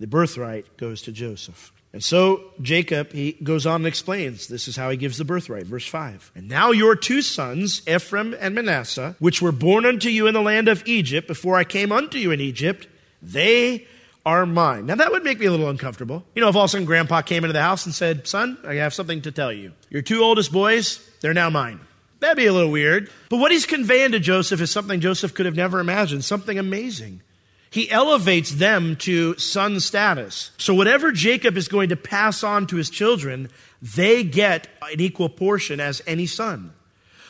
The 0.00 0.06
birthright 0.06 0.76
goes 0.78 1.02
to 1.02 1.12
Joseph. 1.12 1.72
And 1.92 2.04
so 2.04 2.42
Jacob, 2.60 3.12
he 3.12 3.32
goes 3.42 3.66
on 3.66 3.76
and 3.76 3.86
explains 3.86 4.48
this 4.48 4.68
is 4.68 4.76
how 4.76 4.90
he 4.90 4.96
gives 4.96 5.16
the 5.16 5.24
birthright. 5.24 5.64
Verse 5.64 5.86
5. 5.86 6.32
And 6.34 6.48
now 6.48 6.70
your 6.70 6.94
two 6.94 7.22
sons, 7.22 7.82
Ephraim 7.88 8.36
and 8.38 8.54
Manasseh, 8.54 9.16
which 9.18 9.40
were 9.40 9.52
born 9.52 9.86
unto 9.86 10.08
you 10.08 10.26
in 10.26 10.34
the 10.34 10.42
land 10.42 10.68
of 10.68 10.86
Egypt 10.86 11.26
before 11.26 11.56
I 11.56 11.64
came 11.64 11.90
unto 11.90 12.18
you 12.18 12.30
in 12.30 12.40
Egypt, 12.40 12.86
They 13.22 13.86
are 14.26 14.44
mine. 14.44 14.84
Now 14.84 14.96
that 14.96 15.10
would 15.10 15.24
make 15.24 15.38
me 15.38 15.46
a 15.46 15.50
little 15.50 15.70
uncomfortable. 15.70 16.22
You 16.34 16.42
know, 16.42 16.50
if 16.50 16.56
all 16.56 16.64
of 16.64 16.68
a 16.68 16.72
sudden 16.72 16.86
grandpa 16.86 17.22
came 17.22 17.44
into 17.44 17.54
the 17.54 17.62
house 17.62 17.86
and 17.86 17.94
said, 17.94 18.26
Son, 18.26 18.58
I 18.66 18.74
have 18.74 18.92
something 18.92 19.22
to 19.22 19.32
tell 19.32 19.52
you. 19.52 19.72
Your 19.88 20.02
two 20.02 20.22
oldest 20.22 20.52
boys, 20.52 21.00
they're 21.22 21.32
now 21.32 21.48
mine. 21.48 21.80
That'd 22.20 22.36
be 22.36 22.46
a 22.46 22.52
little 22.52 22.70
weird. 22.70 23.10
But 23.30 23.38
what 23.38 23.52
he's 23.52 23.64
conveying 23.64 24.12
to 24.12 24.20
Joseph 24.20 24.60
is 24.60 24.70
something 24.70 25.00
Joseph 25.00 25.34
could 25.34 25.46
have 25.46 25.56
never 25.56 25.80
imagined, 25.80 26.24
something 26.24 26.58
amazing. 26.58 27.22
He 27.70 27.90
elevates 27.90 28.52
them 28.52 28.96
to 28.96 29.36
son 29.36 29.80
status. 29.80 30.52
So 30.56 30.74
whatever 30.74 31.12
Jacob 31.12 31.56
is 31.56 31.68
going 31.68 31.90
to 31.90 31.96
pass 31.96 32.42
on 32.42 32.66
to 32.68 32.76
his 32.76 32.88
children, 32.88 33.50
they 33.82 34.24
get 34.24 34.68
an 34.82 35.00
equal 35.00 35.28
portion 35.28 35.80
as 35.80 36.02
any 36.06 36.26
son. 36.26 36.72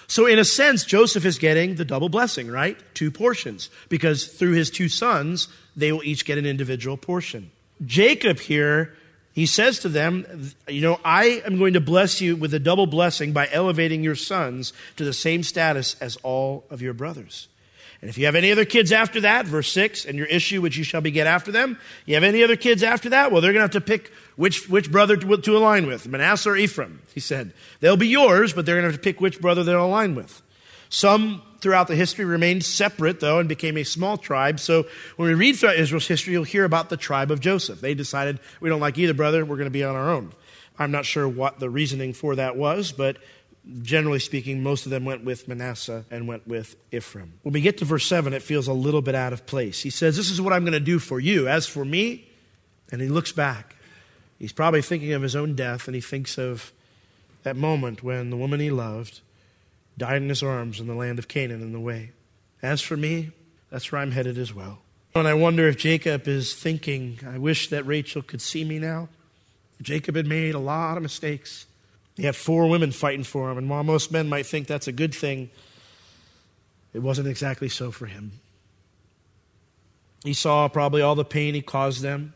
So 0.06 0.26
in 0.26 0.38
a 0.38 0.44
sense, 0.44 0.84
Joseph 0.84 1.26
is 1.26 1.38
getting 1.38 1.74
the 1.74 1.84
double 1.84 2.08
blessing, 2.08 2.48
right? 2.48 2.78
Two 2.94 3.10
portions. 3.10 3.68
Because 3.88 4.26
through 4.26 4.52
his 4.52 4.70
two 4.70 4.88
sons, 4.88 5.48
they 5.76 5.92
will 5.92 6.04
each 6.04 6.24
get 6.24 6.38
an 6.38 6.46
individual 6.46 6.96
portion. 6.96 7.50
Jacob 7.84 8.38
here, 8.38 8.94
he 9.34 9.44
says 9.44 9.80
to 9.80 9.88
them, 9.88 10.52
you 10.66 10.80
know, 10.80 10.98
I 11.04 11.42
am 11.44 11.58
going 11.58 11.74
to 11.74 11.80
bless 11.80 12.20
you 12.20 12.36
with 12.36 12.54
a 12.54 12.58
double 12.58 12.86
blessing 12.86 13.32
by 13.32 13.48
elevating 13.52 14.02
your 14.02 14.14
sons 14.14 14.72
to 14.96 15.04
the 15.04 15.12
same 15.12 15.42
status 15.42 15.94
as 16.00 16.16
all 16.22 16.64
of 16.70 16.80
your 16.80 16.94
brothers. 16.94 17.48
And 18.00 18.08
if 18.08 18.16
you 18.16 18.26
have 18.26 18.36
any 18.36 18.52
other 18.52 18.64
kids 18.64 18.92
after 18.92 19.22
that, 19.22 19.46
verse 19.46 19.72
6, 19.72 20.04
and 20.04 20.16
your 20.16 20.28
issue 20.28 20.60
which 20.60 20.76
you 20.76 20.84
shall 20.84 21.00
beget 21.00 21.26
after 21.26 21.50
them, 21.50 21.78
you 22.06 22.14
have 22.14 22.22
any 22.22 22.44
other 22.44 22.54
kids 22.54 22.84
after 22.84 23.08
that, 23.08 23.32
well, 23.32 23.40
they're 23.40 23.52
going 23.52 23.68
to 23.68 23.74
have 23.74 23.84
to 23.84 23.88
pick 23.88 24.12
which, 24.36 24.68
which 24.68 24.90
brother 24.90 25.16
to, 25.16 25.36
to 25.36 25.56
align 25.56 25.86
with, 25.86 26.06
Manasseh 26.06 26.50
or 26.50 26.56
Ephraim, 26.56 27.02
he 27.12 27.18
said. 27.18 27.52
They'll 27.80 27.96
be 27.96 28.06
yours, 28.06 28.52
but 28.52 28.66
they're 28.66 28.76
going 28.76 28.84
to 28.84 28.92
have 28.92 29.00
to 29.00 29.02
pick 29.02 29.20
which 29.20 29.40
brother 29.40 29.64
they'll 29.64 29.84
align 29.84 30.14
with. 30.14 30.42
Some 30.90 31.42
throughout 31.60 31.88
the 31.88 31.96
history 31.96 32.24
remained 32.24 32.64
separate, 32.64 33.18
though, 33.18 33.40
and 33.40 33.48
became 33.48 33.76
a 33.76 33.84
small 33.84 34.16
tribe. 34.16 34.60
So 34.60 34.86
when 35.16 35.28
we 35.28 35.34
read 35.34 35.56
throughout 35.56 35.76
Israel's 35.76 36.06
history, 36.06 36.34
you'll 36.34 36.44
hear 36.44 36.64
about 36.64 36.88
the 36.90 36.96
tribe 36.96 37.32
of 37.32 37.40
Joseph. 37.40 37.80
They 37.80 37.94
decided, 37.94 38.38
we 38.60 38.68
don't 38.68 38.80
like 38.80 38.96
either 38.96 39.12
brother, 39.12 39.44
we're 39.44 39.56
going 39.56 39.66
to 39.66 39.70
be 39.70 39.82
on 39.84 39.96
our 39.96 40.10
own. 40.10 40.32
I'm 40.78 40.92
not 40.92 41.04
sure 41.04 41.28
what 41.28 41.58
the 41.58 41.68
reasoning 41.68 42.12
for 42.12 42.36
that 42.36 42.56
was, 42.56 42.92
but 42.92 43.16
generally 43.82 44.18
speaking, 44.18 44.62
most 44.62 44.86
of 44.86 44.90
them 44.90 45.04
went 45.04 45.24
with 45.24 45.48
Manasseh 45.48 46.04
and 46.10 46.26
went 46.26 46.46
with 46.46 46.76
Ephraim. 46.92 47.34
When 47.42 47.52
we 47.52 47.60
get 47.60 47.78
to 47.78 47.84
verse 47.84 48.06
7, 48.06 48.32
it 48.32 48.42
feels 48.42 48.68
a 48.68 48.72
little 48.72 49.02
bit 49.02 49.14
out 49.14 49.32
of 49.32 49.46
place. 49.46 49.82
He 49.82 49.90
says, 49.90 50.16
This 50.16 50.30
is 50.30 50.40
what 50.40 50.52
I'm 50.52 50.62
going 50.62 50.72
to 50.72 50.80
do 50.80 50.98
for 50.98 51.20
you. 51.20 51.48
As 51.48 51.66
for 51.66 51.84
me, 51.84 52.28
and 52.90 53.00
he 53.00 53.08
looks 53.08 53.32
back. 53.32 53.76
He's 54.38 54.52
probably 54.52 54.82
thinking 54.82 55.12
of 55.12 55.22
his 55.22 55.36
own 55.36 55.54
death, 55.54 55.88
and 55.88 55.94
he 55.94 56.00
thinks 56.00 56.38
of 56.38 56.72
that 57.42 57.56
moment 57.56 58.02
when 58.02 58.30
the 58.30 58.36
woman 58.36 58.60
he 58.60 58.70
loved 58.70 59.20
died 59.96 60.22
in 60.22 60.28
his 60.28 60.42
arms 60.42 60.80
in 60.80 60.86
the 60.86 60.94
land 60.94 61.18
of 61.18 61.28
Canaan 61.28 61.60
in 61.60 61.72
the 61.72 61.80
way. 61.80 62.12
As 62.62 62.80
for 62.80 62.96
me, 62.96 63.32
that's 63.70 63.90
where 63.90 64.00
I'm 64.00 64.12
headed 64.12 64.38
as 64.38 64.54
well. 64.54 64.78
And 65.14 65.26
I 65.26 65.34
wonder 65.34 65.66
if 65.66 65.76
Jacob 65.76 66.28
is 66.28 66.54
thinking, 66.54 67.18
I 67.26 67.38
wish 67.38 67.70
that 67.70 67.86
Rachel 67.86 68.22
could 68.22 68.40
see 68.40 68.64
me 68.64 68.78
now. 68.78 69.08
Jacob 69.82 70.14
had 70.14 70.26
made 70.26 70.54
a 70.54 70.60
lot 70.60 70.96
of 70.96 71.02
mistakes. 71.02 71.66
He 72.18 72.24
had 72.24 72.34
four 72.34 72.68
women 72.68 72.90
fighting 72.90 73.22
for 73.22 73.48
him, 73.48 73.58
and 73.58 73.70
while 73.70 73.84
most 73.84 74.10
men 74.10 74.28
might 74.28 74.44
think 74.44 74.66
that's 74.66 74.88
a 74.88 74.92
good 74.92 75.14
thing, 75.14 75.50
it 76.92 76.98
wasn't 76.98 77.28
exactly 77.28 77.68
so 77.68 77.92
for 77.92 78.06
him. 78.06 78.32
He 80.24 80.34
saw 80.34 80.66
probably 80.66 81.00
all 81.00 81.14
the 81.14 81.24
pain 81.24 81.54
he 81.54 81.62
caused 81.62 82.02
them 82.02 82.34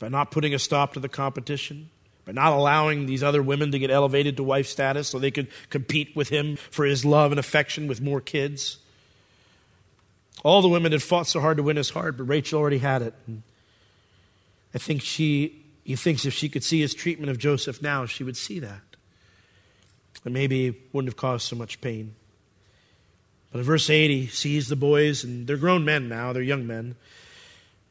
by 0.00 0.08
not 0.08 0.32
putting 0.32 0.52
a 0.52 0.58
stop 0.58 0.94
to 0.94 1.00
the 1.00 1.08
competition, 1.08 1.88
by 2.24 2.32
not 2.32 2.52
allowing 2.52 3.06
these 3.06 3.22
other 3.22 3.44
women 3.44 3.70
to 3.70 3.78
get 3.78 3.92
elevated 3.92 4.36
to 4.38 4.42
wife 4.42 4.66
status 4.66 5.06
so 5.06 5.20
they 5.20 5.30
could 5.30 5.46
compete 5.70 6.16
with 6.16 6.30
him 6.30 6.56
for 6.56 6.84
his 6.84 7.04
love 7.04 7.30
and 7.30 7.38
affection 7.38 7.86
with 7.86 8.00
more 8.00 8.20
kids. 8.20 8.78
All 10.42 10.62
the 10.62 10.68
women 10.68 10.90
had 10.90 11.02
fought 11.02 11.28
so 11.28 11.38
hard 11.38 11.58
to 11.58 11.62
win 11.62 11.76
his 11.76 11.90
heart, 11.90 12.16
but 12.16 12.24
Rachel 12.24 12.58
already 12.58 12.78
had 12.78 13.02
it. 13.02 13.14
And 13.28 13.44
I 14.74 14.78
think 14.78 15.00
she, 15.00 15.62
he 15.84 15.94
thinks 15.94 16.26
if 16.26 16.34
she 16.34 16.48
could 16.48 16.64
see 16.64 16.80
his 16.80 16.92
treatment 16.92 17.30
of 17.30 17.38
Joseph 17.38 17.80
now, 17.80 18.04
she 18.04 18.24
would 18.24 18.36
see 18.36 18.58
that 18.58 18.80
and 20.24 20.34
maybe 20.34 20.76
wouldn't 20.92 21.10
have 21.10 21.16
caused 21.16 21.46
so 21.46 21.56
much 21.56 21.80
pain. 21.80 22.14
But 23.50 23.58
in 23.58 23.64
verse 23.64 23.88
8, 23.90 24.10
he 24.10 24.26
sees 24.26 24.68
the 24.68 24.76
boys, 24.76 25.24
and 25.24 25.46
they're 25.46 25.56
grown 25.56 25.84
men 25.84 26.08
now, 26.08 26.32
they're 26.32 26.42
young 26.42 26.66
men. 26.66 26.96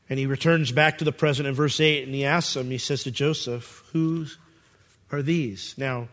And 0.10 0.20
he 0.20 0.26
returns 0.26 0.72
back 0.72 0.98
to 0.98 1.06
the 1.06 1.12
present 1.12 1.48
in 1.48 1.54
verse 1.54 1.80
8, 1.80 2.04
and 2.04 2.14
he 2.14 2.26
asks 2.26 2.56
them, 2.56 2.72
he 2.72 2.78
says 2.78 3.04
to 3.04 3.12
Joseph, 3.12 3.84
Whose 3.94 4.38
are 5.12 5.22
these? 5.22 5.76
Now, 5.78 6.08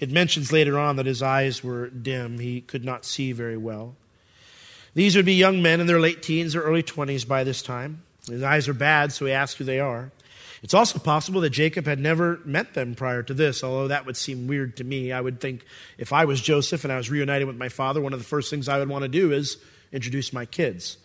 it 0.00 0.10
mentions 0.10 0.52
later 0.52 0.78
on 0.78 0.96
that 0.96 1.06
his 1.06 1.22
eyes 1.22 1.62
were 1.62 1.88
dim, 1.88 2.38
he 2.38 2.60
could 2.60 2.84
not 2.84 3.04
see 3.04 3.32
very 3.32 3.56
well. 3.56 3.96
These 4.94 5.16
would 5.16 5.26
be 5.26 5.34
young 5.34 5.60
men 5.60 5.80
in 5.80 5.86
their 5.86 6.00
late 6.00 6.22
teens 6.22 6.54
or 6.54 6.62
early 6.62 6.82
20s 6.82 7.26
by 7.26 7.42
this 7.42 7.62
time. 7.62 8.02
His 8.28 8.42
eyes 8.42 8.68
are 8.68 8.74
bad, 8.74 9.12
so 9.12 9.26
he 9.26 9.32
asks 9.32 9.58
who 9.58 9.64
they 9.64 9.80
are. 9.80 10.12
It's 10.64 10.72
also 10.72 10.98
possible 10.98 11.42
that 11.42 11.50
Jacob 11.50 11.84
had 11.84 12.00
never 12.00 12.40
met 12.46 12.72
them 12.72 12.94
prior 12.94 13.22
to 13.22 13.34
this, 13.34 13.62
although 13.62 13.88
that 13.88 14.06
would 14.06 14.16
seem 14.16 14.46
weird 14.46 14.78
to 14.78 14.84
me. 14.84 15.12
I 15.12 15.20
would 15.20 15.38
think 15.38 15.66
if 15.98 16.10
I 16.10 16.24
was 16.24 16.40
Joseph 16.40 16.84
and 16.84 16.92
I 16.92 16.96
was 16.96 17.10
reunited 17.10 17.46
with 17.46 17.58
my 17.58 17.68
father, 17.68 18.00
one 18.00 18.14
of 18.14 18.18
the 18.18 18.24
first 18.24 18.48
things 18.48 18.66
I 18.66 18.78
would 18.78 18.88
want 18.88 19.02
to 19.02 19.08
do 19.10 19.30
is 19.30 19.58
introduce 19.92 20.32
my 20.32 20.46
kids. 20.46 20.96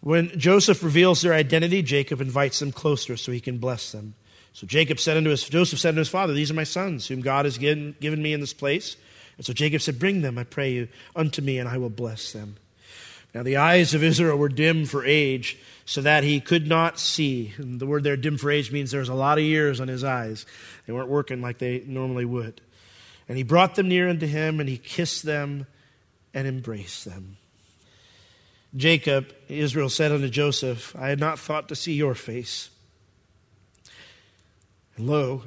When 0.00 0.30
Joseph 0.38 0.82
reveals 0.82 1.20
their 1.20 1.34
identity, 1.34 1.82
Jacob 1.82 2.22
invites 2.22 2.58
them 2.58 2.72
closer 2.72 3.18
so 3.18 3.32
he 3.32 3.40
can 3.40 3.58
bless 3.58 3.92
them. 3.92 4.14
So 4.54 4.66
Jacob 4.66 4.98
said 4.98 5.18
unto 5.18 5.28
his, 5.28 5.46
Joseph 5.46 5.78
said 5.78 5.90
unto 5.90 5.98
his 5.98 6.08
father, 6.08 6.32
These 6.32 6.50
are 6.50 6.54
my 6.54 6.64
sons, 6.64 7.06
whom 7.06 7.20
God 7.20 7.44
has 7.44 7.58
given, 7.58 7.94
given 8.00 8.22
me 8.22 8.32
in 8.32 8.40
this 8.40 8.54
place. 8.54 8.96
And 9.36 9.44
so 9.44 9.52
Jacob 9.52 9.82
said, 9.82 9.98
Bring 9.98 10.22
them, 10.22 10.38
I 10.38 10.44
pray 10.44 10.72
you, 10.72 10.88
unto 11.14 11.42
me, 11.42 11.58
and 11.58 11.68
I 11.68 11.76
will 11.76 11.90
bless 11.90 12.32
them. 12.32 12.56
Now 13.34 13.42
the 13.42 13.56
eyes 13.56 13.94
of 13.94 14.04
Israel 14.04 14.38
were 14.38 14.48
dim 14.48 14.86
for 14.86 15.04
age, 15.04 15.58
so 15.84 16.00
that 16.00 16.24
he 16.24 16.40
could 16.40 16.66
not 16.66 16.98
see. 16.98 17.52
And 17.58 17.80
the 17.80 17.86
word 17.86 18.04
there, 18.04 18.16
dim 18.16 18.38
for 18.38 18.50
age, 18.50 18.72
means 18.72 18.90
there's 18.90 19.08
a 19.08 19.14
lot 19.14 19.38
of 19.38 19.44
years 19.44 19.80
on 19.80 19.88
his 19.88 20.04
eyes. 20.04 20.46
They 20.86 20.92
weren't 20.92 21.10
working 21.10 21.42
like 21.42 21.58
they 21.58 21.82
normally 21.86 22.24
would. 22.24 22.60
And 23.28 23.36
he 23.36 23.42
brought 23.42 23.74
them 23.74 23.88
near 23.88 24.08
unto 24.08 24.26
him, 24.26 24.60
and 24.60 24.68
he 24.68 24.78
kissed 24.78 25.24
them 25.24 25.66
and 26.32 26.46
embraced 26.46 27.04
them. 27.04 27.36
Jacob, 28.76 29.32
Israel 29.48 29.88
said 29.88 30.10
unto 30.10 30.28
Joseph, 30.28 30.96
I 30.98 31.08
had 31.08 31.20
not 31.20 31.38
thought 31.38 31.68
to 31.68 31.76
see 31.76 31.92
your 31.92 32.14
face. 32.14 32.70
And 34.96 35.06
lo, 35.06 35.42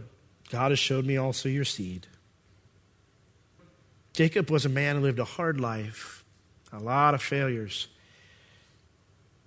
God 0.50 0.72
has 0.72 0.79
showed 0.79 1.06
me 1.06 1.17
also 1.17 1.50
your 1.50 1.65
seed. 1.65 2.08
Jacob 4.13 4.50
was 4.50 4.65
a 4.65 4.70
man 4.70 4.96
who 4.96 5.01
lived 5.01 5.20
a 5.20 5.25
hard 5.25 5.60
life, 5.60 6.17
a 6.72 6.80
lot 6.80 7.14
of 7.14 7.22
failures. 7.22 7.88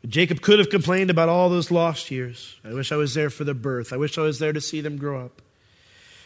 Jacob 0.09 0.41
could 0.41 0.59
have 0.59 0.71
complained 0.71 1.11
about 1.11 1.29
all 1.29 1.50
those 1.50 1.71
lost 1.71 2.11
years. 2.11 2.57
I 2.65 2.73
wish 2.73 2.91
I 2.91 2.97
was 2.97 3.15
there 3.15 3.31
for 3.31 3.45
their 3.45 3.55
birth. 3.55 3.93
I 3.93 3.97
wish 3.99 4.17
I 4.17 4.23
was 4.23 4.39
there 4.39 4.53
to 4.53 4.61
see 4.61 4.81
them 4.81 4.97
grow 4.97 5.25
up. 5.25 5.43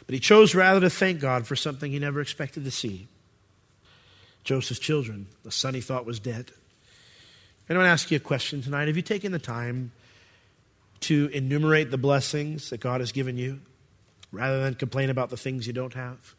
But 0.07 0.15
he 0.15 0.21
chose 0.21 0.55
rather 0.55 0.81
to 0.81 0.91
thank 0.91 1.21
God 1.21 1.47
for 1.47 1.57
something 1.57 1.91
he 1.91 1.99
never 1.99 2.21
expected 2.21 2.65
to 2.65 2.71
see 2.71 3.09
Joseph's 4.45 4.79
children, 4.79 5.27
the 5.43 5.51
son 5.51 5.75
he 5.75 5.81
thought 5.81 6.05
was 6.05 6.21
dead. 6.21 6.53
And 7.69 7.79
I 7.79 7.81
want 7.81 7.87
to 7.87 7.93
ask 7.93 8.11
you 8.11 8.19
a 8.19 8.21
question 8.21 8.63
tonight. 8.63 8.89
Have 8.89 8.97
you 8.97 9.03
taken 9.03 9.33
the 9.33 9.39
time 9.39 9.93
to 11.01 11.31
enumerate 11.33 11.91
the 11.91 11.99
blessings 11.99 12.71
that 12.71 12.79
God 12.79 13.01
has 13.01 13.11
given 13.11 13.39
you 13.39 13.61
rather 14.31 14.63
than 14.63 14.75
complain 14.75 15.09
about 15.09 15.31
the 15.31 15.37
things 15.39 15.67
you 15.67 15.73
don't 15.73 15.95
have? 15.95 16.35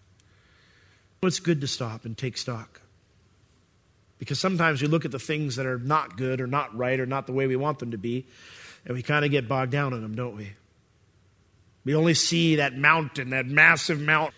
It's 1.23 1.39
good 1.39 1.61
to 1.61 1.67
stop 1.67 2.05
and 2.05 2.15
take 2.15 2.37
stock. 2.37 2.81
Because 4.25 4.39
sometimes 4.39 4.81
we 4.81 4.87
look 4.87 5.05
at 5.05 5.11
the 5.11 5.19
things 5.19 5.55
that 5.57 5.67
are 5.67 5.77
not 5.77 6.17
good 6.17 6.41
or 6.41 6.47
not 6.47 6.75
right 6.75 6.99
or 6.99 7.05
not 7.05 7.27
the 7.27 7.31
way 7.31 7.45
we 7.45 7.55
want 7.55 7.77
them 7.77 7.91
to 7.91 7.97
be, 7.99 8.25
and 8.83 8.95
we 8.95 9.03
kind 9.03 9.23
of 9.23 9.29
get 9.29 9.47
bogged 9.47 9.71
down 9.71 9.93
in 9.93 10.01
them, 10.01 10.15
don't 10.15 10.35
we? 10.35 10.53
We 11.83 11.93
only 11.93 12.15
see 12.15 12.55
that 12.55 12.75
mountain, 12.75 13.29
that 13.29 13.45
massive 13.45 14.01
mountain. 14.01 14.33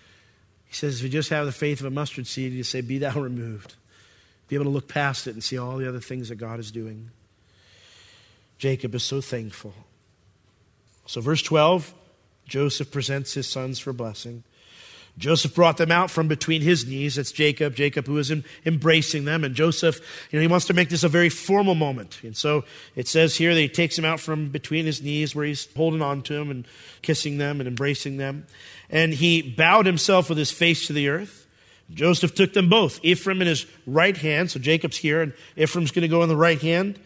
He 0.65 0.73
says, 0.73 0.97
if 0.97 1.03
you 1.03 1.09
just 1.09 1.29
have 1.29 1.45
the 1.45 1.53
faith 1.53 1.79
of 1.79 1.85
a 1.85 1.89
mustard 1.89 2.27
seed, 2.27 2.51
you 2.51 2.63
say, 2.63 2.81
Be 2.81 2.97
thou 2.97 3.17
removed. 3.17 3.75
Be 4.49 4.57
able 4.57 4.65
to 4.65 4.71
look 4.71 4.89
past 4.89 5.25
it 5.25 5.35
and 5.35 5.41
see 5.41 5.57
all 5.57 5.77
the 5.77 5.87
other 5.87 6.01
things 6.01 6.27
that 6.27 6.35
God 6.35 6.59
is 6.59 6.69
doing. 6.69 7.11
Jacob 8.57 8.93
is 8.93 9.03
so 9.03 9.21
thankful. 9.21 9.73
So, 11.05 11.21
verse 11.21 11.41
12 11.41 11.93
Joseph 12.45 12.91
presents 12.91 13.35
his 13.35 13.47
sons 13.47 13.79
for 13.79 13.93
blessing. 13.93 14.43
Joseph 15.17 15.55
brought 15.55 15.77
them 15.77 15.91
out 15.91 16.11
from 16.11 16.27
between 16.27 16.61
his 16.61 16.85
knees. 16.85 17.15
That's 17.15 17.31
Jacob, 17.31 17.75
Jacob 17.75 18.05
who 18.05 18.17
is 18.19 18.31
embracing 18.65 19.25
them. 19.25 19.43
And 19.43 19.55
Joseph, 19.55 19.99
you 20.29 20.37
know, 20.37 20.41
he 20.41 20.47
wants 20.47 20.67
to 20.67 20.75
make 20.75 20.89
this 20.89 21.03
a 21.03 21.09
very 21.09 21.29
formal 21.29 21.73
moment. 21.73 22.19
And 22.21 22.37
so 22.37 22.65
it 22.95 23.07
says 23.07 23.35
here 23.35 23.55
that 23.55 23.59
he 23.59 23.67
takes 23.67 23.95
them 23.95 24.05
out 24.05 24.19
from 24.19 24.49
between 24.49 24.85
his 24.85 25.01
knees 25.01 25.35
where 25.35 25.45
he's 25.45 25.67
holding 25.75 26.03
on 26.03 26.21
to 26.23 26.33
them 26.33 26.51
and 26.51 26.67
kissing 27.01 27.39
them 27.39 27.59
and 27.59 27.67
embracing 27.67 28.17
them. 28.17 28.45
And 28.91 29.11
he 29.11 29.41
bowed 29.41 29.87
himself 29.87 30.29
with 30.29 30.37
his 30.37 30.51
face 30.51 30.85
to 30.87 30.93
the 30.93 31.09
earth. 31.09 31.47
Joseph 31.91 32.35
took 32.35 32.53
them 32.53 32.69
both, 32.69 32.99
Ephraim 33.03 33.41
in 33.41 33.47
his 33.47 33.65
right 33.87 34.15
hand. 34.15 34.51
So 34.51 34.59
Jacob's 34.59 34.97
here 34.97 35.21
and 35.21 35.33
Ephraim's 35.55 35.91
going 35.91 36.03
to 36.03 36.07
go 36.07 36.21
in 36.21 36.29
the 36.29 36.37
right 36.37 36.61
hand. 36.61 36.99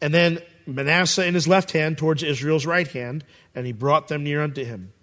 And 0.00 0.14
then 0.14 0.40
Manasseh 0.66 1.26
in 1.26 1.34
his 1.34 1.46
left 1.46 1.72
hand 1.72 1.98
towards 1.98 2.22
Israel's 2.22 2.64
right 2.64 2.88
hand. 2.88 3.22
And 3.54 3.66
he 3.66 3.72
brought 3.72 4.08
them 4.08 4.24
near 4.24 4.42
unto 4.42 4.64
him. 4.64 4.93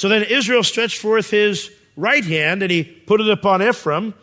So 0.00 0.08
then 0.08 0.22
Israel 0.22 0.62
stretched 0.62 0.96
forth 0.96 1.28
his 1.28 1.70
right 1.94 2.24
hand, 2.24 2.62
and 2.62 2.72
he 2.72 2.84
put 2.84 3.20
it 3.20 3.28
upon 3.28 3.62
Ephraim, 3.62 4.14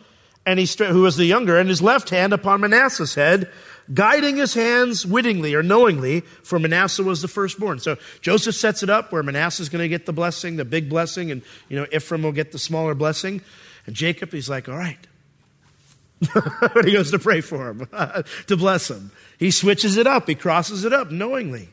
and 0.44 0.58
he 0.58 0.66
who 0.84 1.02
was 1.02 1.16
the 1.16 1.24
younger, 1.24 1.56
and 1.56 1.68
his 1.68 1.80
left 1.80 2.10
hand 2.10 2.32
upon 2.32 2.60
Manasseh's 2.62 3.14
head, 3.14 3.48
guiding 3.94 4.38
his 4.38 4.54
hands 4.54 5.06
wittingly 5.06 5.54
or 5.54 5.62
knowingly, 5.62 6.22
for 6.42 6.58
Manasseh 6.58 7.04
was 7.04 7.22
the 7.22 7.28
firstborn. 7.28 7.78
So 7.78 7.96
Joseph 8.22 8.56
sets 8.56 8.82
it 8.82 8.90
up 8.90 9.12
where 9.12 9.22
Manasseh 9.22 9.62
is 9.62 9.68
going 9.68 9.84
to 9.84 9.88
get 9.88 10.04
the 10.04 10.12
blessing, 10.12 10.56
the 10.56 10.64
big 10.64 10.90
blessing, 10.90 11.30
and 11.30 11.42
you 11.68 11.78
know 11.78 11.86
Ephraim 11.92 12.24
will 12.24 12.32
get 12.32 12.50
the 12.50 12.58
smaller 12.58 12.96
blessing. 12.96 13.40
And 13.86 13.94
Jacob, 13.94 14.32
he's 14.32 14.50
like, 14.50 14.68
all 14.68 14.74
right. 14.74 15.06
but 16.34 16.86
he 16.86 16.92
goes 16.92 17.12
to 17.12 17.20
pray 17.20 17.40
for 17.40 17.70
him, 17.70 17.86
to 18.48 18.56
bless 18.56 18.90
him. 18.90 19.12
He 19.38 19.52
switches 19.52 19.96
it 19.96 20.08
up. 20.08 20.28
He 20.28 20.34
crosses 20.34 20.84
it 20.84 20.92
up 20.92 21.12
knowingly. 21.12 21.68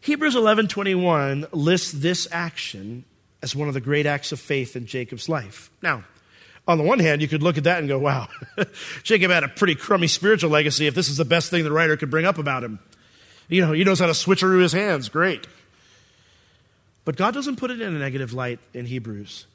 Hebrews 0.00 0.34
11:21 0.34 1.48
lists 1.52 1.92
this 1.92 2.28
action 2.30 3.04
as 3.42 3.54
one 3.54 3.68
of 3.68 3.74
the 3.74 3.80
great 3.80 4.06
acts 4.06 4.32
of 4.32 4.40
faith 4.40 4.76
in 4.76 4.86
Jacob's 4.86 5.28
life. 5.28 5.70
Now, 5.82 6.04
on 6.68 6.78
the 6.78 6.84
one 6.84 6.98
hand, 6.98 7.22
you 7.22 7.28
could 7.28 7.42
look 7.42 7.58
at 7.58 7.64
that 7.64 7.78
and 7.78 7.88
go, 7.88 7.98
wow, 7.98 8.28
Jacob 9.02 9.30
had 9.30 9.44
a 9.44 9.48
pretty 9.48 9.74
crummy 9.74 10.08
spiritual 10.08 10.50
legacy 10.50 10.86
if 10.86 10.94
this 10.94 11.08
is 11.08 11.16
the 11.16 11.24
best 11.24 11.50
thing 11.50 11.62
the 11.62 11.72
writer 11.72 11.96
could 11.96 12.10
bring 12.10 12.24
up 12.24 12.38
about 12.38 12.64
him. 12.64 12.78
You 13.48 13.60
know, 13.60 13.72
he 13.72 13.84
knows 13.84 14.00
how 14.00 14.06
to 14.06 14.12
switcheroo 14.12 14.62
his 14.62 14.72
hands. 14.72 15.08
Great. 15.08 15.46
But 17.04 17.16
God 17.16 17.34
doesn't 17.34 17.56
put 17.56 17.70
it 17.70 17.80
in 17.80 17.94
a 17.94 17.98
negative 17.98 18.32
light 18.32 18.58
in 18.74 18.86
Hebrews. 18.86 19.46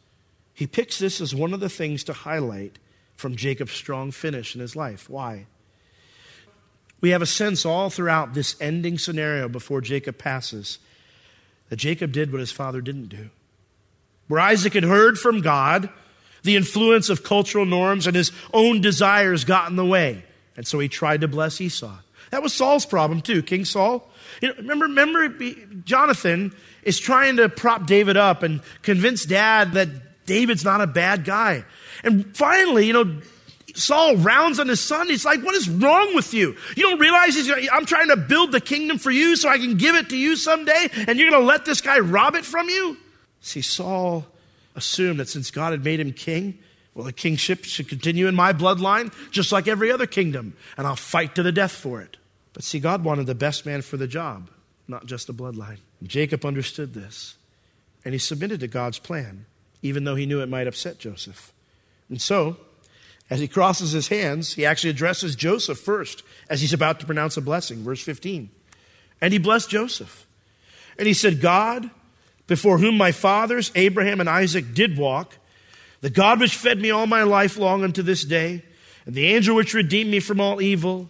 He 0.54 0.68
picks 0.68 1.00
this 1.00 1.20
as 1.20 1.36
one 1.36 1.54
of 1.54 1.60
the 1.60 1.70
things 1.70 2.04
to 2.06 2.14
highlight 2.14 2.80
from 3.16 3.36
Jacob's 3.36 3.74
strong 3.74 4.12
finish 4.12 4.56
in 4.56 4.62
his 4.62 4.76
life. 4.76 5.10
Why? 5.10 5.48
We 7.02 7.10
have 7.10 7.22
a 7.22 7.28
sense 7.28 7.66
all 7.66 7.90
throughout 7.90 8.34
this 8.34 8.56
ending 8.62 8.98
scenario 8.98 9.50
before 9.50 9.82
Jacob 9.82 10.18
passes 10.18 10.80
that 11.70 11.78
Jacob 11.78 12.12
did 12.12 12.32
what 12.32 12.40
his 12.40 12.52
father 12.52 12.82
didn't 12.82 13.10
do. 13.10 13.30
Where 14.28 14.40
Isaac 14.40 14.74
had 14.74 14.84
heard 14.84 15.18
from 15.18 15.42
God, 15.42 15.90
the 16.44 16.56
influence 16.56 17.10
of 17.10 17.24
cultural 17.24 17.66
norms 17.66 18.08
and 18.08 18.16
his 18.16 18.32
own 18.54 18.82
desires 18.82 19.44
got 19.46 19.70
in 19.70 19.76
the 19.76 19.86
way. 19.86 20.24
And 20.56 20.68
so 20.68 20.80
he 20.80 20.88
tried 20.88 21.22
to 21.22 21.28
bless 21.28 21.60
Esau. 21.60 21.98
That 22.30 22.44
was 22.44 22.54
Saul's 22.54 22.86
problem 22.86 23.22
too, 23.22 23.42
King 23.44 23.66
Saul. 23.66 24.08
You 24.42 24.50
know, 24.50 24.56
remember, 24.58 24.86
remember, 24.86 25.30
Jonathan 25.84 26.56
is 26.84 27.00
trying 27.00 27.38
to 27.38 27.50
prop 27.50 27.86
David 27.86 28.16
up 28.16 28.44
and 28.44 28.62
convince 28.82 29.26
dad 29.26 29.74
that 29.74 30.26
David's 30.26 30.64
not 30.64 30.82
a 30.82 30.88
bad 30.88 31.26
guy. 31.26 31.66
And 32.04 32.36
finally, 32.36 32.86
you 32.86 32.94
know, 32.94 33.22
Saul 33.76 34.18
rounds 34.18 34.60
on 34.60 34.68
his 34.68 34.80
son. 34.80 35.08
He's 35.08 35.26
like, 35.26 35.42
What 35.42 35.56
is 35.56 35.70
wrong 35.70 36.16
with 36.16 36.34
you? 36.34 36.56
You 36.76 36.84
don't 36.84 37.00
realize 37.00 37.38
I'm 37.72 37.86
trying 37.86 38.10
to 38.10 38.18
build 38.18 38.52
the 38.52 38.62
kingdom 38.62 38.98
for 38.98 39.12
you 39.12 39.36
so 39.36 39.50
I 39.50 39.58
can 39.58 39.78
give 39.78 39.96
it 39.96 40.10
to 40.10 40.18
you 40.18 40.36
someday, 40.36 40.90
and 41.08 41.20
you're 41.20 41.30
going 41.30 41.42
to 41.42 41.48
let 41.48 41.66
this 41.66 41.82
guy 41.82 42.00
rob 42.00 42.36
it 42.36 42.46
from 42.46 42.70
you? 42.70 42.98
See, 43.42 43.62
Saul 43.62 44.26
assumed 44.76 45.20
that 45.20 45.30
since 45.30 45.52
God 45.52 45.72
had 45.72 45.84
made 45.84 46.00
him 46.00 46.14
king, 46.14 46.58
well, 46.94 47.06
the 47.06 47.14
kingship 47.14 47.64
should 47.64 47.88
continue 47.88 48.28
in 48.28 48.36
my 48.36 48.54
bloodline, 48.54 49.14
just 49.32 49.52
like 49.52 49.68
every 49.68 49.92
other 49.92 50.06
kingdom, 50.06 50.56
and 50.78 50.86
I'll 50.86 50.96
fight 50.96 51.36
to 51.36 51.44
the 51.44 51.52
death 51.52 51.72
for 51.72 52.02
it. 52.02 52.18
But 52.54 52.64
see, 52.64 52.80
God 52.80 53.04
wanted 53.04 53.28
the 53.28 53.36
best 53.36 53.66
man 53.66 53.82
for 53.82 53.98
the 53.98 54.08
job, 54.08 54.50
not 54.88 55.06
just 55.06 55.30
a 55.30 55.34
bloodline. 55.34 55.78
Jacob 56.04 56.46
understood 56.46 56.94
this, 56.94 57.36
and 58.04 58.14
he 58.14 58.20
submitted 58.20 58.60
to 58.60 58.68
God's 58.68 59.00
plan, 59.00 59.46
even 59.82 60.04
though 60.04 60.16
he 60.16 60.26
knew 60.26 60.42
it 60.42 60.50
might 60.50 60.68
upset 60.68 61.00
Joseph. 61.00 61.54
And 62.10 62.22
so, 62.22 62.58
as 63.32 63.40
he 63.40 63.48
crosses 63.48 63.94
his 63.94 64.10
hands, 64.10 64.54
he 64.54 64.66
actually 64.66 64.90
addresses 64.90 65.38
Joseph 65.38 65.80
first 65.80 66.22
as 66.50 66.60
he's 66.60 66.74
about 66.74 67.00
to 67.00 67.06
pronounce 67.06 67.38
a 67.38 67.42
blessing. 67.42 67.82
Verse 67.82 68.04
15. 68.04 68.50
And 69.22 69.32
he 69.32 69.40
blessed 69.40 69.70
Joseph. 69.70 70.28
And 71.00 71.08
he 71.08 71.14
said, 71.14 71.40
God, 71.40 71.90
before 72.46 72.78
whom 72.78 72.98
my 72.98 73.14
fathers, 73.14 73.72
Abraham 73.74 74.20
and 74.20 74.30
Isaac, 74.30 74.74
did 74.74 74.98
walk, 74.98 75.38
the 76.02 76.10
God 76.10 76.42
which 76.42 76.56
fed 76.56 76.80
me 76.80 76.92
all 76.92 77.08
my 77.08 77.24
life 77.24 77.58
long 77.58 77.86
unto 77.86 78.02
this 78.02 78.26
day, 78.26 78.66
and 79.06 79.16
the 79.16 79.28
angel 79.28 79.56
which 79.56 79.74
redeemed 79.74 80.12
me 80.12 80.20
from 80.20 80.42
all 80.42 80.62
evil, 80.62 81.08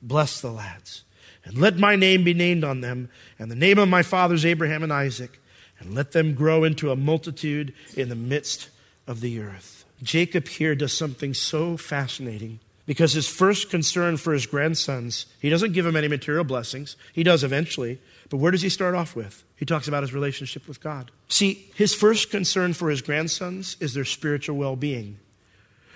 bless 0.00 0.40
the 0.40 0.52
lads. 0.52 1.02
And 1.44 1.58
let 1.58 1.76
my 1.76 1.96
name 1.96 2.22
be 2.22 2.34
named 2.34 2.62
on 2.62 2.82
them, 2.82 3.10
and 3.36 3.50
the 3.50 3.56
name 3.56 3.78
of 3.78 3.88
my 3.88 4.02
fathers, 4.02 4.46
Abraham 4.46 4.84
and 4.84 4.92
Isaac, 4.92 5.40
and 5.80 5.92
let 5.92 6.12
them 6.12 6.34
grow 6.34 6.62
into 6.62 6.92
a 6.92 6.96
multitude 6.96 7.74
in 7.96 8.08
the 8.08 8.14
midst 8.14 8.68
of 9.08 9.20
the 9.20 9.40
earth. 9.40 9.83
Jacob 10.04 10.46
here 10.46 10.74
does 10.74 10.96
something 10.96 11.34
so 11.34 11.76
fascinating 11.76 12.60
because 12.86 13.14
his 13.14 13.28
first 13.28 13.70
concern 13.70 14.16
for 14.16 14.32
his 14.32 14.46
grandsons, 14.46 15.26
he 15.40 15.48
doesn't 15.48 15.72
give 15.72 15.84
them 15.84 15.96
any 15.96 16.08
material 16.08 16.44
blessings. 16.44 16.96
He 17.12 17.22
does 17.22 17.42
eventually. 17.42 17.98
But 18.28 18.36
where 18.36 18.52
does 18.52 18.62
he 18.62 18.68
start 18.68 18.94
off 18.94 19.16
with? 19.16 19.44
He 19.56 19.64
talks 19.64 19.88
about 19.88 20.02
his 20.02 20.12
relationship 20.12 20.68
with 20.68 20.80
God. 20.80 21.10
See, 21.28 21.70
his 21.74 21.94
first 21.94 22.30
concern 22.30 22.74
for 22.74 22.90
his 22.90 23.02
grandsons 23.02 23.76
is 23.80 23.94
their 23.94 24.04
spiritual 24.04 24.56
well 24.56 24.76
being. 24.76 25.18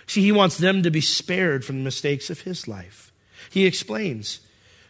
See, 0.07 0.23
he 0.23 0.33
wants 0.33 0.57
them 0.57 0.83
to 0.83 0.91
be 0.91 1.03
spared 1.03 1.65
from 1.65 1.79
the 1.79 1.85
mistakes 1.85 2.31
of 2.31 2.41
his 2.41 2.67
life. 2.67 3.13
He 3.51 3.67
explains 3.67 4.41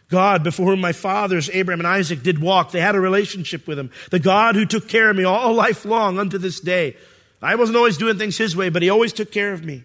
God, 0.09 0.43
before 0.43 0.71
whom 0.71 0.81
my 0.81 0.91
fathers, 0.91 1.51
Abraham 1.53 1.81
and 1.81 1.87
Isaac, 1.87 2.23
did 2.23 2.41
walk, 2.41 2.71
they 2.71 2.81
had 2.81 2.95
a 2.95 2.99
relationship 2.99 3.67
with 3.67 3.77
him. 3.77 3.91
The 4.09 4.19
God 4.19 4.55
who 4.55 4.65
took 4.65 4.87
care 4.87 5.09
of 5.09 5.15
me 5.15 5.23
all 5.23 5.53
life 5.53 5.85
long 5.85 6.17
unto 6.17 6.39
this 6.39 6.59
day. 6.59 6.97
I 7.41 7.55
wasn't 7.55 7.77
always 7.77 7.97
doing 7.97 8.17
things 8.17 8.37
his 8.37 8.55
way, 8.55 8.69
but 8.69 8.81
he 8.81 8.89
always 8.89 9.13
took 9.13 9.31
care 9.31 9.53
of 9.53 9.63
me. 9.63 9.83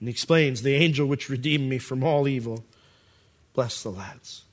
And 0.00 0.08
he 0.08 0.10
explains, 0.10 0.62
the 0.62 0.74
angel 0.74 1.06
which 1.06 1.28
redeemed 1.28 1.68
me 1.68 1.78
from 1.78 2.04
all 2.04 2.28
evil. 2.28 2.64
Bless 3.54 3.82
the 3.82 3.90
lads. 3.90 4.44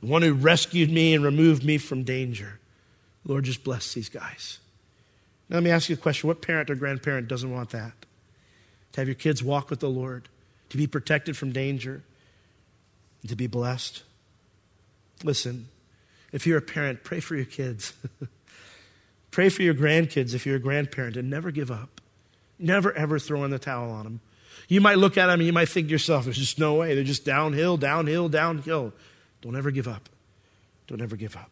The 0.00 0.06
one 0.06 0.22
who 0.22 0.32
rescued 0.32 0.90
me 0.90 1.14
and 1.14 1.24
removed 1.24 1.64
me 1.64 1.78
from 1.78 2.02
danger. 2.02 2.60
Lord, 3.26 3.44
just 3.44 3.64
bless 3.64 3.94
these 3.94 4.08
guys. 4.08 4.58
Now, 5.48 5.56
let 5.56 5.64
me 5.64 5.70
ask 5.70 5.88
you 5.88 5.94
a 5.94 5.98
question. 5.98 6.28
What 6.28 6.40
parent 6.40 6.70
or 6.70 6.74
grandparent 6.74 7.28
doesn't 7.28 7.50
want 7.50 7.70
that? 7.70 7.92
To 8.92 9.00
have 9.00 9.08
your 9.08 9.14
kids 9.14 9.42
walk 9.42 9.70
with 9.70 9.80
the 9.80 9.90
Lord, 9.90 10.28
to 10.70 10.76
be 10.76 10.86
protected 10.86 11.36
from 11.36 11.52
danger, 11.52 12.02
to 13.26 13.36
be 13.36 13.46
blessed? 13.46 14.02
Listen, 15.22 15.68
if 16.32 16.46
you're 16.46 16.58
a 16.58 16.62
parent, 16.62 17.04
pray 17.04 17.20
for 17.20 17.34
your 17.34 17.44
kids. 17.44 17.92
Pray 19.34 19.48
for 19.48 19.62
your 19.62 19.74
grandkids 19.74 20.32
if 20.32 20.46
you're 20.46 20.54
a 20.54 20.60
grandparent 20.60 21.16
and 21.16 21.28
never 21.28 21.50
give 21.50 21.68
up. 21.68 22.00
Never, 22.56 22.92
ever 22.92 23.18
throw 23.18 23.42
in 23.42 23.50
the 23.50 23.58
towel 23.58 23.90
on 23.90 24.04
them. 24.04 24.20
You 24.68 24.80
might 24.80 24.98
look 24.98 25.18
at 25.18 25.26
them 25.26 25.40
and 25.40 25.46
you 25.46 25.52
might 25.52 25.68
think 25.68 25.88
to 25.88 25.90
yourself, 25.90 26.22
there's 26.22 26.38
just 26.38 26.56
no 26.56 26.76
way. 26.76 26.94
They're 26.94 27.02
just 27.02 27.24
downhill, 27.24 27.76
downhill, 27.76 28.28
downhill. 28.28 28.92
Don't 29.42 29.56
ever 29.56 29.72
give 29.72 29.88
up. 29.88 30.08
Don't 30.86 31.00
ever 31.00 31.16
give 31.16 31.34
up. 31.34 31.50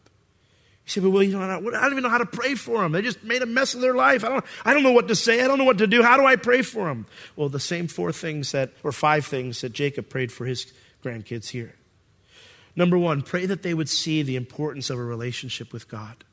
You 0.85 0.91
say, 0.91 1.01
but 1.01 1.09
well, 1.09 1.23
you 1.23 1.37
know, 1.37 1.41
I 1.41 1.59
don't 1.59 1.91
even 1.91 2.03
know 2.03 2.09
how 2.09 2.19
to 2.19 2.25
pray 2.25 2.55
for 2.55 2.81
them. 2.81 2.93
They 2.93 3.01
just 3.01 3.21
made 3.21 3.41
a 3.41 3.45
mess 3.45 3.73
of 3.73 3.81
their 3.81 3.95
life. 3.95 4.23
I 4.23 4.29
don't, 4.29 4.45
I 4.63 4.73
don't 4.73 4.83
know 4.83 4.93
what 4.93 5.09
to 5.09 5.15
say. 5.15 5.41
I 5.41 5.47
don't 5.49 5.57
know 5.57 5.65
what 5.65 5.79
to 5.79 5.87
do. 5.87 6.01
How 6.01 6.15
do 6.15 6.25
I 6.25 6.37
pray 6.37 6.61
for 6.61 6.85
them? 6.85 7.05
Well, 7.35 7.49
the 7.49 7.59
same 7.59 7.89
four 7.89 8.13
things 8.13 8.53
that, 8.53 8.71
or 8.83 8.93
five 8.93 9.25
things 9.25 9.59
that 9.59 9.73
Jacob 9.73 10.07
prayed 10.07 10.31
for 10.31 10.45
his 10.45 10.71
grandkids 11.03 11.49
here. 11.49 11.75
Number 12.77 12.97
one, 12.97 13.23
pray 13.23 13.45
that 13.45 13.61
they 13.61 13.73
would 13.73 13.89
see 13.89 14.23
the 14.23 14.37
importance 14.37 14.89
of 14.89 14.97
a 14.97 15.03
relationship 15.03 15.73
with 15.73 15.89
God. 15.89 16.23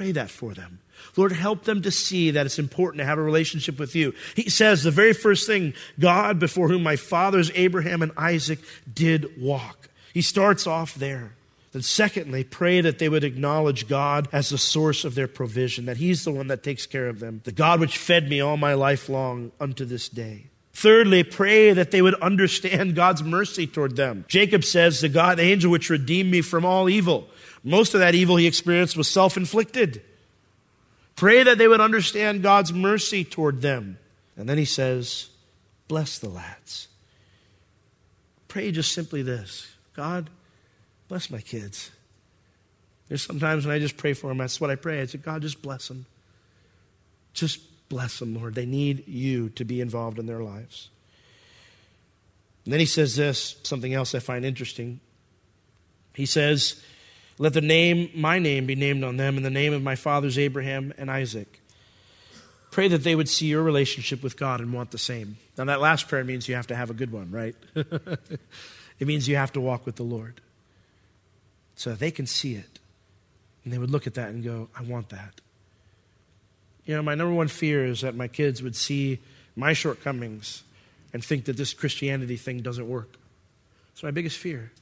Pray 0.00 0.12
that 0.12 0.30
for 0.30 0.54
them. 0.54 0.78
Lord, 1.14 1.30
help 1.30 1.64
them 1.64 1.82
to 1.82 1.90
see 1.90 2.30
that 2.30 2.46
it's 2.46 2.58
important 2.58 3.00
to 3.00 3.04
have 3.04 3.18
a 3.18 3.22
relationship 3.22 3.78
with 3.78 3.94
you. 3.94 4.14
He 4.34 4.48
says 4.48 4.82
the 4.82 4.90
very 4.90 5.12
first 5.12 5.46
thing 5.46 5.74
God, 5.98 6.38
before 6.38 6.68
whom 6.68 6.82
my 6.82 6.96
fathers 6.96 7.52
Abraham 7.54 8.00
and 8.00 8.10
Isaac 8.16 8.60
did 8.90 9.38
walk. 9.38 9.90
He 10.14 10.22
starts 10.22 10.66
off 10.66 10.94
there. 10.94 11.34
Then, 11.72 11.82
secondly, 11.82 12.44
pray 12.44 12.80
that 12.80 12.98
they 12.98 13.10
would 13.10 13.24
acknowledge 13.24 13.88
God 13.88 14.26
as 14.32 14.48
the 14.48 14.56
source 14.56 15.04
of 15.04 15.14
their 15.14 15.28
provision, 15.28 15.84
that 15.84 15.98
He's 15.98 16.24
the 16.24 16.32
one 16.32 16.46
that 16.46 16.62
takes 16.62 16.86
care 16.86 17.08
of 17.10 17.20
them, 17.20 17.42
the 17.44 17.52
God 17.52 17.78
which 17.78 17.98
fed 17.98 18.26
me 18.26 18.40
all 18.40 18.56
my 18.56 18.72
life 18.72 19.10
long 19.10 19.52
unto 19.60 19.84
this 19.84 20.08
day. 20.08 20.46
Thirdly, 20.72 21.24
pray 21.24 21.74
that 21.74 21.90
they 21.90 22.00
would 22.00 22.14
understand 22.22 22.94
God's 22.94 23.22
mercy 23.22 23.66
toward 23.66 23.96
them. 23.96 24.24
Jacob 24.28 24.64
says, 24.64 25.02
The 25.02 25.10
God, 25.10 25.36
the 25.36 25.42
angel 25.42 25.70
which 25.70 25.90
redeemed 25.90 26.30
me 26.30 26.40
from 26.40 26.64
all 26.64 26.88
evil. 26.88 27.28
Most 27.62 27.94
of 27.94 28.00
that 28.00 28.14
evil 28.14 28.36
he 28.36 28.46
experienced 28.46 28.96
was 28.96 29.08
self 29.08 29.36
inflicted. 29.36 30.02
Pray 31.16 31.42
that 31.42 31.58
they 31.58 31.68
would 31.68 31.80
understand 31.80 32.42
God's 32.42 32.72
mercy 32.72 33.24
toward 33.24 33.60
them. 33.60 33.98
And 34.36 34.48
then 34.48 34.56
he 34.56 34.64
says, 34.64 35.28
Bless 35.88 36.18
the 36.18 36.28
lads. 36.28 36.88
Pray 38.48 38.72
just 38.72 38.92
simply 38.92 39.22
this 39.22 39.68
God, 39.94 40.30
bless 41.08 41.30
my 41.30 41.40
kids. 41.40 41.90
There's 43.08 43.22
sometimes 43.22 43.66
when 43.66 43.74
I 43.74 43.80
just 43.80 43.96
pray 43.96 44.12
for 44.12 44.28
them, 44.28 44.38
that's 44.38 44.60
what 44.60 44.70
I 44.70 44.76
pray. 44.76 45.00
I 45.00 45.06
say, 45.06 45.18
God, 45.18 45.42
just 45.42 45.62
bless 45.62 45.88
them. 45.88 46.06
Just 47.34 47.60
bless 47.88 48.20
them, 48.20 48.36
Lord. 48.36 48.54
They 48.54 48.66
need 48.66 49.06
you 49.08 49.48
to 49.50 49.64
be 49.64 49.80
involved 49.80 50.20
in 50.20 50.26
their 50.26 50.42
lives. 50.42 50.90
And 52.64 52.72
then 52.72 52.78
he 52.78 52.86
says 52.86 53.16
this, 53.16 53.56
something 53.64 53.92
else 53.92 54.14
I 54.14 54.20
find 54.20 54.44
interesting. 54.44 55.00
He 56.14 56.24
says, 56.24 56.80
let 57.40 57.54
the 57.54 57.62
name, 57.62 58.10
my 58.14 58.38
name, 58.38 58.66
be 58.66 58.74
named 58.74 59.02
on 59.02 59.16
them 59.16 59.38
in 59.38 59.42
the 59.42 59.48
name 59.48 59.72
of 59.72 59.82
my 59.82 59.96
fathers 59.96 60.38
Abraham 60.38 60.92
and 60.98 61.10
Isaac. 61.10 61.62
Pray 62.70 62.86
that 62.88 63.02
they 63.02 63.14
would 63.14 63.30
see 63.30 63.46
your 63.46 63.62
relationship 63.62 64.22
with 64.22 64.36
God 64.36 64.60
and 64.60 64.74
want 64.74 64.90
the 64.90 64.98
same. 64.98 65.38
Now, 65.56 65.64
that 65.64 65.80
last 65.80 66.06
prayer 66.06 66.22
means 66.22 66.48
you 66.50 66.54
have 66.54 66.66
to 66.66 66.76
have 66.76 66.90
a 66.90 66.94
good 66.94 67.10
one, 67.10 67.30
right? 67.30 67.56
it 67.74 69.06
means 69.08 69.26
you 69.26 69.36
have 69.36 69.54
to 69.54 69.60
walk 69.60 69.86
with 69.86 69.96
the 69.96 70.02
Lord. 70.02 70.42
So 71.76 71.94
they 71.94 72.10
can 72.10 72.26
see 72.26 72.56
it. 72.56 72.78
And 73.64 73.72
they 73.72 73.78
would 73.78 73.90
look 73.90 74.06
at 74.06 74.14
that 74.14 74.28
and 74.28 74.44
go, 74.44 74.68
I 74.78 74.82
want 74.82 75.08
that. 75.08 75.40
You 76.84 76.94
know, 76.94 77.02
my 77.02 77.14
number 77.14 77.32
one 77.32 77.48
fear 77.48 77.86
is 77.86 78.02
that 78.02 78.14
my 78.14 78.28
kids 78.28 78.62
would 78.62 78.76
see 78.76 79.18
my 79.56 79.72
shortcomings 79.72 80.62
and 81.14 81.24
think 81.24 81.46
that 81.46 81.56
this 81.56 81.72
Christianity 81.72 82.36
thing 82.36 82.60
doesn't 82.60 82.86
work. 82.86 83.16
It's 83.92 84.02
my 84.02 84.10
biggest 84.10 84.36
fear. 84.36 84.72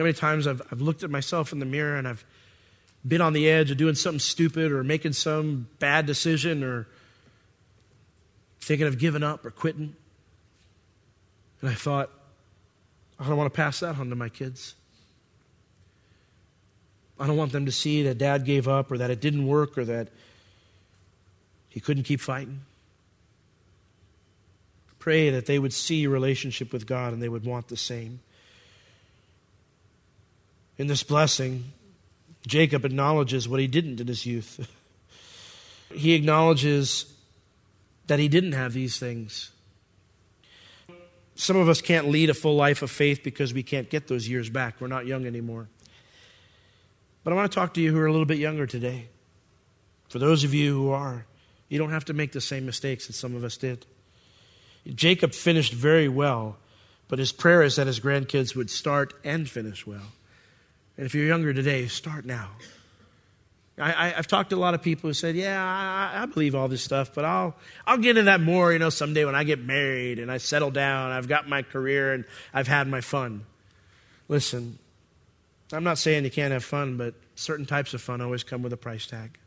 How 0.00 0.04
many 0.04 0.14
times 0.14 0.46
I've, 0.46 0.62
I've 0.72 0.80
looked 0.80 1.02
at 1.02 1.10
myself 1.10 1.52
in 1.52 1.58
the 1.58 1.66
mirror 1.66 1.94
and 1.94 2.08
I've 2.08 2.24
been 3.06 3.20
on 3.20 3.34
the 3.34 3.50
edge 3.50 3.70
of 3.70 3.76
doing 3.76 3.94
something 3.94 4.18
stupid 4.18 4.72
or 4.72 4.82
making 4.82 5.12
some 5.12 5.68
bad 5.78 6.06
decision 6.06 6.64
or 6.64 6.86
thinking 8.62 8.86
of 8.86 8.98
giving 8.98 9.22
up 9.22 9.44
or 9.44 9.50
quitting. 9.50 9.94
And 11.60 11.68
I 11.68 11.74
thought, 11.74 12.08
I 13.18 13.28
don't 13.28 13.36
want 13.36 13.52
to 13.52 13.54
pass 13.54 13.80
that 13.80 13.98
on 13.98 14.08
to 14.08 14.16
my 14.16 14.30
kids. 14.30 14.74
I 17.18 17.26
don't 17.26 17.36
want 17.36 17.52
them 17.52 17.66
to 17.66 17.72
see 17.72 18.02
that 18.04 18.16
dad 18.16 18.46
gave 18.46 18.68
up 18.68 18.90
or 18.90 18.96
that 18.96 19.10
it 19.10 19.20
didn't 19.20 19.46
work 19.46 19.76
or 19.76 19.84
that 19.84 20.08
he 21.68 21.78
couldn't 21.78 22.04
keep 22.04 22.22
fighting. 22.22 22.62
Pray 24.98 25.28
that 25.28 25.44
they 25.44 25.58
would 25.58 25.74
see 25.74 25.96
your 25.96 26.10
relationship 26.10 26.72
with 26.72 26.86
God 26.86 27.12
and 27.12 27.22
they 27.22 27.28
would 27.28 27.44
want 27.44 27.68
the 27.68 27.76
same. 27.76 28.20
In 30.80 30.86
this 30.86 31.02
blessing, 31.02 31.72
Jacob 32.46 32.86
acknowledges 32.86 33.46
what 33.46 33.60
he 33.60 33.66
didn't 33.66 34.00
in 34.00 34.06
his 34.06 34.24
youth. 34.24 34.66
he 35.94 36.14
acknowledges 36.14 37.04
that 38.06 38.18
he 38.18 38.28
didn't 38.28 38.52
have 38.52 38.72
these 38.72 38.98
things. 38.98 39.50
Some 41.34 41.58
of 41.58 41.68
us 41.68 41.82
can't 41.82 42.08
lead 42.08 42.30
a 42.30 42.34
full 42.34 42.56
life 42.56 42.80
of 42.80 42.90
faith 42.90 43.22
because 43.22 43.52
we 43.52 43.62
can't 43.62 43.90
get 43.90 44.08
those 44.08 44.26
years 44.26 44.48
back. 44.48 44.80
We're 44.80 44.86
not 44.86 45.04
young 45.04 45.26
anymore. 45.26 45.68
But 47.24 47.34
I 47.34 47.36
want 47.36 47.52
to 47.52 47.54
talk 47.54 47.74
to 47.74 47.82
you 47.82 47.92
who 47.92 47.98
are 47.98 48.06
a 48.06 48.10
little 48.10 48.24
bit 48.24 48.38
younger 48.38 48.66
today. 48.66 49.08
For 50.08 50.18
those 50.18 50.44
of 50.44 50.54
you 50.54 50.72
who 50.72 50.92
are, 50.92 51.26
you 51.68 51.76
don't 51.76 51.90
have 51.90 52.06
to 52.06 52.14
make 52.14 52.32
the 52.32 52.40
same 52.40 52.64
mistakes 52.64 53.06
that 53.06 53.12
some 53.12 53.36
of 53.36 53.44
us 53.44 53.58
did. 53.58 53.84
Jacob 54.94 55.34
finished 55.34 55.74
very 55.74 56.08
well, 56.08 56.56
but 57.06 57.18
his 57.18 57.32
prayer 57.32 57.62
is 57.62 57.76
that 57.76 57.86
his 57.86 58.00
grandkids 58.00 58.56
would 58.56 58.70
start 58.70 59.12
and 59.24 59.46
finish 59.46 59.86
well. 59.86 60.12
And 61.00 61.06
if 61.06 61.14
you're 61.14 61.24
younger 61.24 61.54
today, 61.54 61.86
start 61.86 62.26
now. 62.26 62.50
I, 63.78 64.10
have 64.10 64.26
talked 64.26 64.50
to 64.50 64.56
a 64.56 64.58
lot 64.58 64.74
of 64.74 64.82
people 64.82 65.08
who 65.08 65.14
said, 65.14 65.34
"Yeah, 65.34 65.58
I, 65.58 66.24
I, 66.24 66.26
believe 66.26 66.54
all 66.54 66.68
this 66.68 66.82
stuff, 66.82 67.14
but 67.14 67.24
I'll 67.24 67.56
I'll 67.86 67.96
get 67.96 68.18
into 68.18 68.24
that 68.24 68.42
more, 68.42 68.70
you 68.70 68.78
know, 68.78 68.90
someday 68.90 69.24
when 69.24 69.34
I 69.34 69.44
get 69.44 69.64
married 69.64 70.18
and 70.18 70.30
I 70.30 70.36
settle 70.36 70.70
down, 70.70 71.10
I've 71.10 71.26
got 71.26 71.48
my 71.48 71.62
career 71.62 72.12
and 72.12 72.26
I've 72.52 72.68
had 72.68 72.86
my 72.86 73.00
fun." 73.00 73.46
Listen, 74.28 74.78
I'm 75.72 75.84
not 75.84 75.96
saying 75.96 76.24
you 76.24 76.30
can't 76.30 76.52
have 76.52 76.64
fun, 76.64 76.98
but 76.98 77.14
certain 77.34 77.64
types 77.64 77.94
of 77.94 78.02
fun 78.02 78.20
always 78.20 78.44
come 78.44 78.60
with 78.60 78.74
a 78.74 78.76
price 78.76 79.06
tag. 79.06 79.38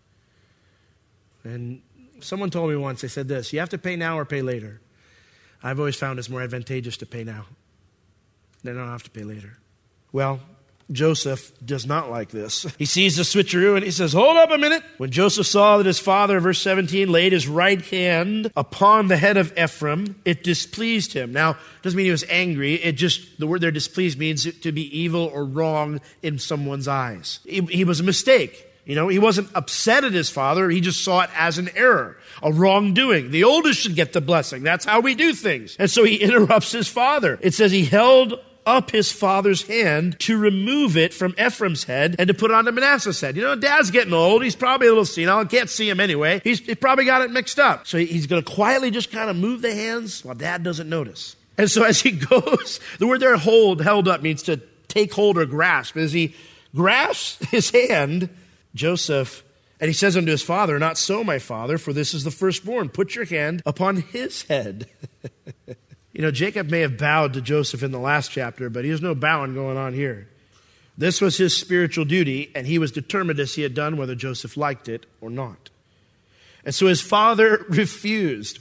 And 1.43 1.83
someone 2.19 2.49
told 2.49 2.71
me 2.71 2.77
once, 2.77 3.01
they 3.01 3.07
said 3.07 3.27
this: 3.27 3.53
"You 3.53 3.59
have 3.59 3.69
to 3.69 3.77
pay 3.77 3.95
now 3.95 4.17
or 4.17 4.25
pay 4.25 4.41
later." 4.41 4.81
I've 5.61 5.77
always 5.77 5.97
found 5.97 6.17
it's 6.17 6.31
more 6.31 6.41
advantageous 6.41 6.97
to 6.97 7.05
pay 7.05 7.23
now. 7.23 7.45
Then 8.63 8.75
I 8.75 8.79
don't 8.79 8.89
have 8.89 9.03
to 9.03 9.11
pay 9.11 9.23
later. 9.23 9.59
Well, 10.11 10.39
Joseph 10.91 11.52
does 11.65 11.86
not 11.86 12.10
like 12.10 12.30
this. 12.30 12.65
He 12.78 12.86
sees 12.86 13.15
the 13.15 13.24
switcheroo 13.24 13.76
and 13.76 13.86
he 13.86 13.91
says, 13.91 14.13
Hold 14.13 14.36
up 14.36 14.52
a 14.52 14.58
minute. 14.58 14.84
When 14.98 15.10
Joseph 15.10 15.48
saw 15.48 15.78
that 15.78 15.86
his 15.86 16.00
father, 16.00 16.39
verse 16.39 16.60
17, 16.60 17.10
laid 17.10 17.32
his 17.32 17.48
right 17.48 17.82
hand 17.82 18.52
upon 18.56 19.08
the 19.08 19.15
head 19.15 19.38
of 19.38 19.58
Ephraim, 19.58 20.19
it 20.26 20.43
displeased 20.43 21.13
him. 21.13 21.32
Now, 21.32 21.58
doesn't 21.82 21.96
mean 21.96 22.08
he 22.08 22.12
was 22.12 22.26
angry. 22.30 22.76
It 22.76 22.93
just, 22.93 23.39
the 23.39 23.48
word 23.48 23.62
there 23.62 23.72
displeased 23.72 24.17
means 24.17 24.52
to 24.60 24.72
be 24.72 24.98
evil 24.98 25.32
or 25.34 25.46
wrong 25.46 26.02
in 26.22 26.39
someone's 26.39 26.88
eyes. 26.88 27.39
He, 27.46 27.62
he 27.62 27.86
was 27.86 28.00
a 28.00 28.04
mistake. 28.04 28.69
You 28.86 28.96
know, 28.96 29.08
he 29.08 29.19
wasn't 29.19 29.50
upset 29.56 30.04
at 30.04 30.12
his 30.12 30.30
father. 30.30 30.69
He 30.69 30.82
just 30.82 31.04
saw 31.04 31.22
it 31.22 31.30
as 31.38 31.58
an 31.58 31.69
error, 31.76 32.17
a 32.41 32.52
wrongdoing. 32.52 33.32
The 33.32 33.46
oldest 33.46 33.80
should 33.80 33.96
get 33.96 34.12
the 34.12 34.19
blessing. 34.19 34.63
That's 34.63 34.84
how 34.84 35.00
we 35.00 35.15
do 35.15 35.34
things. 35.34 35.78
And 35.80 35.89
so 35.89 36.04
he 36.04 36.15
interrupts 36.22 36.72
his 36.72 36.89
father. 36.89 37.39
It 37.41 37.54
says 37.54 37.72
he 37.72 37.86
held 37.86 38.39
up 38.65 38.91
his 38.91 39.12
father's 39.12 39.63
hand 39.63 40.19
to 40.19 40.38
remove 40.38 40.97
it 40.97 41.13
from 41.13 41.36
Ephraim's 41.39 41.84
head 41.84 42.15
and 42.19 42.28
to 42.28 42.34
put 42.34 42.52
it 42.52 42.54
onto 42.54 42.71
Manasseh's 42.71 43.21
head. 43.21 43.36
You 43.36 43.43
know, 43.43 43.56
dad's 43.56 43.91
getting 43.91 44.13
old. 44.13 44.43
He's 44.43 44.56
probably 44.56 44.88
a 44.88 44.91
little 44.91 45.06
senile. 45.06 45.45
Can't 45.45 45.69
see 45.69 45.89
him 45.89 45.99
anyway. 45.99 46.41
He's 46.43 46.60
he 46.60 46.76
probably 46.76 47.06
got 47.06 47.21
it 47.21 47.32
mixed 47.32 47.60
up. 47.60 47.88
So 47.88 47.97
he's 47.97 48.28
going 48.28 48.43
to 48.43 48.52
quietly 48.52 48.91
just 48.91 49.12
kind 49.12 49.30
of 49.30 49.36
move 49.36 49.62
the 49.62 49.73
hands 49.73 50.23
while 50.23 50.36
dad 50.36 50.63
doesn't 50.63 50.89
notice. 50.89 51.36
And 51.58 51.69
so 51.69 51.84
as 51.84 52.02
he 52.02 52.12
goes, 52.12 52.80
the 52.99 53.08
word 53.08 53.19
there 53.19 53.38
hold, 53.38 53.82
held 53.82 54.08
up 54.08 54.21
means 54.21 54.43
to 54.43 54.58
take 54.88 55.13
hold 55.13 55.38
or 55.38 55.45
grasp. 55.45 55.97
As 55.97 56.13
he 56.13 56.36
grasps 56.76 57.49
his 57.49 57.69
hand, 57.71 58.30
Joseph 58.76 59.43
and 59.84 59.89
he 59.89 59.93
says 59.93 60.15
unto 60.15 60.32
his 60.32 60.41
father, 60.41 60.80
Not 60.80 60.97
so, 60.97 61.26
my 61.26 61.39
father, 61.39 61.78
for 61.78 61.91
this 61.91 62.13
is 62.13 62.23
the 62.23 62.32
firstborn. 62.32 62.88
Put 62.88 63.15
your 63.15 63.26
hand 63.26 63.62
upon 63.65 63.97
his 63.97 64.43
head. 64.43 64.88
You 66.13 66.21
know, 66.21 66.32
Jacob 66.32 66.69
may 66.69 66.82
have 66.82 66.97
bowed 66.97 67.34
to 67.34 67.41
Joseph 67.41 67.82
in 67.82 67.91
the 67.91 67.99
last 67.99 68.32
chapter, 68.32 68.69
but 68.69 68.84
there's 68.84 69.02
no 69.02 69.15
bowing 69.15 69.56
going 69.56 69.78
on 69.78 69.93
here. 69.93 70.28
This 70.95 71.19
was 71.19 71.38
his 71.38 71.58
spiritual 71.58 72.06
duty, 72.06 72.52
and 72.54 72.67
he 72.67 72.78
was 72.78 72.91
determined 72.91 73.39
as 73.39 73.56
he 73.56 73.63
had 73.63 73.73
done 73.73 73.97
whether 73.97 74.13
Joseph 74.13 74.56
liked 74.56 74.88
it 74.88 75.08
or 75.21 75.32
not. 75.32 75.71
And 76.63 76.73
so 76.73 76.86
his 76.86 77.02
father 77.02 77.65
refused. 77.69 78.60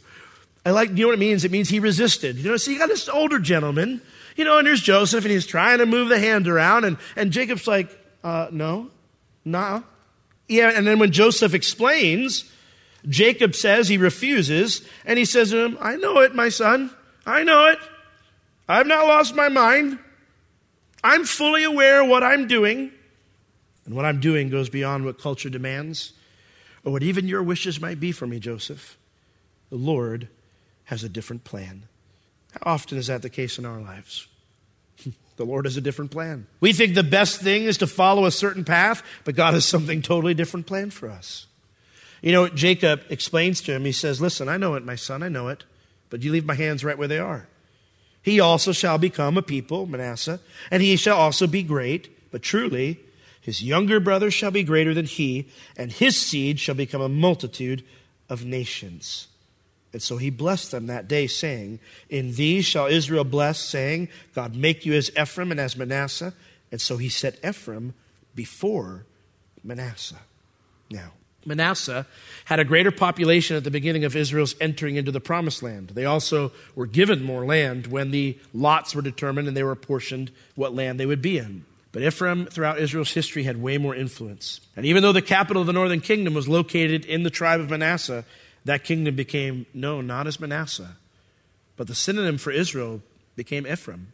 I 0.65 0.71
like, 0.71 0.91
you 0.91 1.03
know 1.03 1.09
what 1.09 1.15
it 1.15 1.19
means? 1.19 1.45
It 1.45 1.51
means 1.51 1.69
he 1.69 1.79
resisted. 1.79 2.37
You 2.37 2.53
know, 2.53 2.57
so 2.57 2.71
you 2.71 2.79
got 2.79 2.89
this 2.89 3.09
older 3.09 3.39
gentleman, 3.39 4.01
you 4.35 4.45
know, 4.47 4.57
and 4.57 4.67
there's 4.67 4.81
Joseph, 4.81 5.25
and 5.25 5.31
he's 5.31 5.47
trying 5.47 5.79
to 5.79 5.87
move 5.87 6.09
the 6.09 6.19
hand 6.19 6.49
around, 6.49 6.85
and, 6.85 6.97
and 7.17 7.33
Jacob's 7.33 7.67
like, 7.67 7.91
uh, 8.25 8.49
no, 8.51 8.91
nah. 9.45 9.83
Yeah, 10.49 10.71
and 10.75 10.87
then 10.87 10.99
when 10.99 11.13
Joseph 11.13 11.53
explains, 11.53 12.51
Jacob 13.07 13.55
says 13.55 13.89
he 13.89 13.99
refuses, 13.99 14.81
and 15.05 15.19
he 15.19 15.27
says 15.27 15.51
to 15.51 15.59
him, 15.59 15.79
I 15.83 15.97
know 15.97 16.21
it, 16.21 16.35
my 16.35 16.49
son. 16.49 16.91
I 17.27 17.45
know 17.45 17.67
it. 17.67 17.79
I've 18.69 18.87
not 18.87 19.07
lost 19.07 19.35
my 19.35 19.49
mind. 19.49 19.99
I'm 21.05 21.25
fully 21.25 21.65
aware 21.65 22.03
of 22.03 22.09
what 22.09 22.23
I'm 22.23 22.47
doing. 22.47 22.93
And 23.85 23.95
what 23.95 24.05
I'm 24.05 24.21
doing 24.21 24.49
goes 24.49 24.69
beyond 24.69 25.05
what 25.05 25.21
culture 25.21 25.51
demands 25.51 26.13
or 26.85 26.93
what 26.93 27.03
even 27.03 27.27
your 27.27 27.43
wishes 27.43 27.81
might 27.81 27.99
be 27.99 28.13
for 28.13 28.27
me, 28.27 28.39
Joseph. 28.39 28.97
The 29.71 29.77
Lord 29.77 30.29
has 30.85 31.03
a 31.03 31.09
different 31.09 31.45
plan. 31.45 31.85
How 32.53 32.73
often 32.73 32.99
is 32.99 33.09
that 33.09 33.23
the 33.23 33.31
case 33.31 33.59
in 33.59 33.67
our 33.67 33.81
lives? 33.81 34.29
the 35.37 35.45
Lord 35.45 35.65
has 35.65 35.77
a 35.77 35.81
different 35.81 36.11
plan. 36.11 36.47
We 36.61 36.73
think 36.73 36.95
the 36.95 37.03
best 37.03 37.41
thing 37.41 37.65
is 37.65 37.79
to 37.79 37.87
follow 37.87 38.25
a 38.25 38.31
certain 38.31 38.65
path, 38.65 39.03
but 39.25 39.35
God 39.35 39.55
has 39.55 39.65
something 39.65 40.03
totally 40.03 40.35
different 40.35 40.67
planned 40.67 40.95
for 40.95 41.09
us. 41.09 41.47
You 42.21 42.31
know, 42.31 42.49
Jacob 42.49 43.03
explains 43.09 43.61
to 43.63 43.73
him, 43.73 43.85
he 43.85 43.91
says, 43.91 44.21
Listen, 44.21 44.49
I 44.49 44.57
know 44.57 44.75
it, 44.75 44.85
my 44.85 44.95
son, 44.95 45.23
I 45.25 45.29
know 45.29 45.49
it 45.49 45.65
but 46.13 46.23
you 46.23 46.31
leave 46.31 46.45
my 46.45 46.53
hands 46.53 46.85
right 46.85 46.99
where 46.99 47.09
they 47.09 47.19
are. 47.19 47.49
He 48.21 48.39
also 48.39 48.73
shall 48.73 48.99
become 48.99 49.39
a 49.39 49.43
people, 49.43 49.87
Manasseh, 49.87 50.41
and 50.71 50.83
he 50.83 50.95
shall 50.97 51.17
also 51.17 51.47
be 51.47 51.63
great, 51.63 52.31
but 52.31 52.43
truly 52.43 53.01
his 53.41 53.63
younger 53.63 53.99
brother 53.99 54.31
shall 54.31 54.51
be 54.51 54.63
greater 54.63 54.93
than 54.93 55.07
he, 55.07 55.49
and 55.75 55.91
his 55.91 56.21
seed 56.21 56.61
shall 56.61 56.75
become 56.75 57.01
a 57.01 57.09
multitude 57.09 57.83
of 58.29 58.45
nations. 58.45 59.29
And 59.95 60.03
so 60.03 60.19
he 60.19 60.29
blessed 60.29 60.71
them 60.71 60.87
that 60.89 61.09
day, 61.09 61.27
saying, 61.29 61.81
In 62.11 62.35
thee 62.35 62.61
shall 62.61 62.89
Israel 62.89 63.25
bless, 63.25 63.59
saying, 63.59 64.11
God 64.35 64.55
make 64.55 64.85
you 64.85 64.93
as 64.93 65.11
Ephraim 65.19 65.51
and 65.51 65.59
as 65.59 65.79
Manasseh. 65.79 66.35
And 66.71 66.79
so 66.79 66.99
he 66.99 67.09
set 67.09 67.43
Ephraim 67.43 67.95
before 68.35 69.07
Manasseh. 69.65 70.21
Now, 70.91 71.13
Manasseh 71.45 72.07
had 72.45 72.61
a 72.61 72.65
greater 72.65 72.91
population 72.91 73.57
at 73.57 73.65
the 73.65 73.71
beginning 73.71 74.05
of 74.05 74.17
Israel's 74.17 74.55
entering 74.61 74.97
into 74.97 75.13
the 75.13 75.21
promised 75.21 75.63
land. 75.63 75.89
They 75.89 76.05
also 76.05 76.53
were 76.75 76.87
given 76.87 77.23
more 77.23 77.45
land 77.45 77.87
when 77.87 78.11
the 78.11 78.39
lots 78.53 78.95
were 78.95 79.03
determined 79.03 79.49
and 79.49 79.57
they 79.57 79.63
were 79.63 79.73
apportioned 79.73 80.31
what 80.55 80.75
land 80.75 80.99
they 80.99 81.07
would 81.07 81.23
be 81.23 81.39
in. 81.39 81.65
But 81.93 82.03
Ephraim, 82.03 82.47
throughout 82.47 82.79
Israel's 82.79 83.13
history, 83.13 83.43
had 83.43 83.63
way 83.63 83.77
more 83.77 83.95
influence. 83.95 84.61
And 84.77 84.87
even 84.87 85.03
though 85.03 85.13
the 85.13 85.23
capital 85.23 85.61
of 85.61 85.67
the 85.67 85.75
northern 85.75 86.01
kingdom 86.01 86.33
was 86.33 86.49
located 86.49 87.05
in 87.05 87.23
the 87.23 87.31
tribe 87.31 87.61
of 87.61 87.69
Manasseh, 87.69 88.25
that 88.65 88.85
kingdom 88.85 89.15
became 89.15 89.67
known 89.75 90.07
not 90.07 90.27
as 90.27 90.41
Manasseh, 90.41 90.97
but 91.77 91.89
the 91.89 91.95
synonym 91.95 92.39
for 92.39 92.51
Israel 92.51 93.03
became 93.37 93.67
Ephraim. 93.67 94.09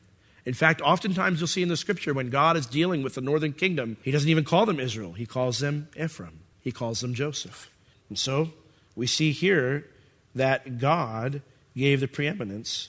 In 0.44 0.54
fact, 0.54 0.80
oftentimes 0.80 1.40
you'll 1.40 1.46
see 1.46 1.62
in 1.62 1.68
the 1.68 1.76
scripture 1.76 2.14
when 2.14 2.30
God 2.30 2.56
is 2.56 2.66
dealing 2.66 3.02
with 3.02 3.14
the 3.14 3.20
northern 3.20 3.52
kingdom, 3.52 3.96
he 4.02 4.10
doesn't 4.10 4.28
even 4.28 4.44
call 4.44 4.66
them 4.66 4.80
Israel, 4.80 5.12
he 5.12 5.26
calls 5.26 5.60
them 5.60 5.88
Ephraim 5.96 6.40
he 6.62 6.73
calls 6.73 7.01
them 7.01 7.14
Joseph. 7.14 7.71
And 8.09 8.18
so 8.18 8.51
we 8.97 9.07
see 9.07 9.33
here 9.33 9.87
that 10.35 10.79
God 10.79 11.42
gave 11.77 12.01
the 12.01 12.09
preeminence 12.09 12.88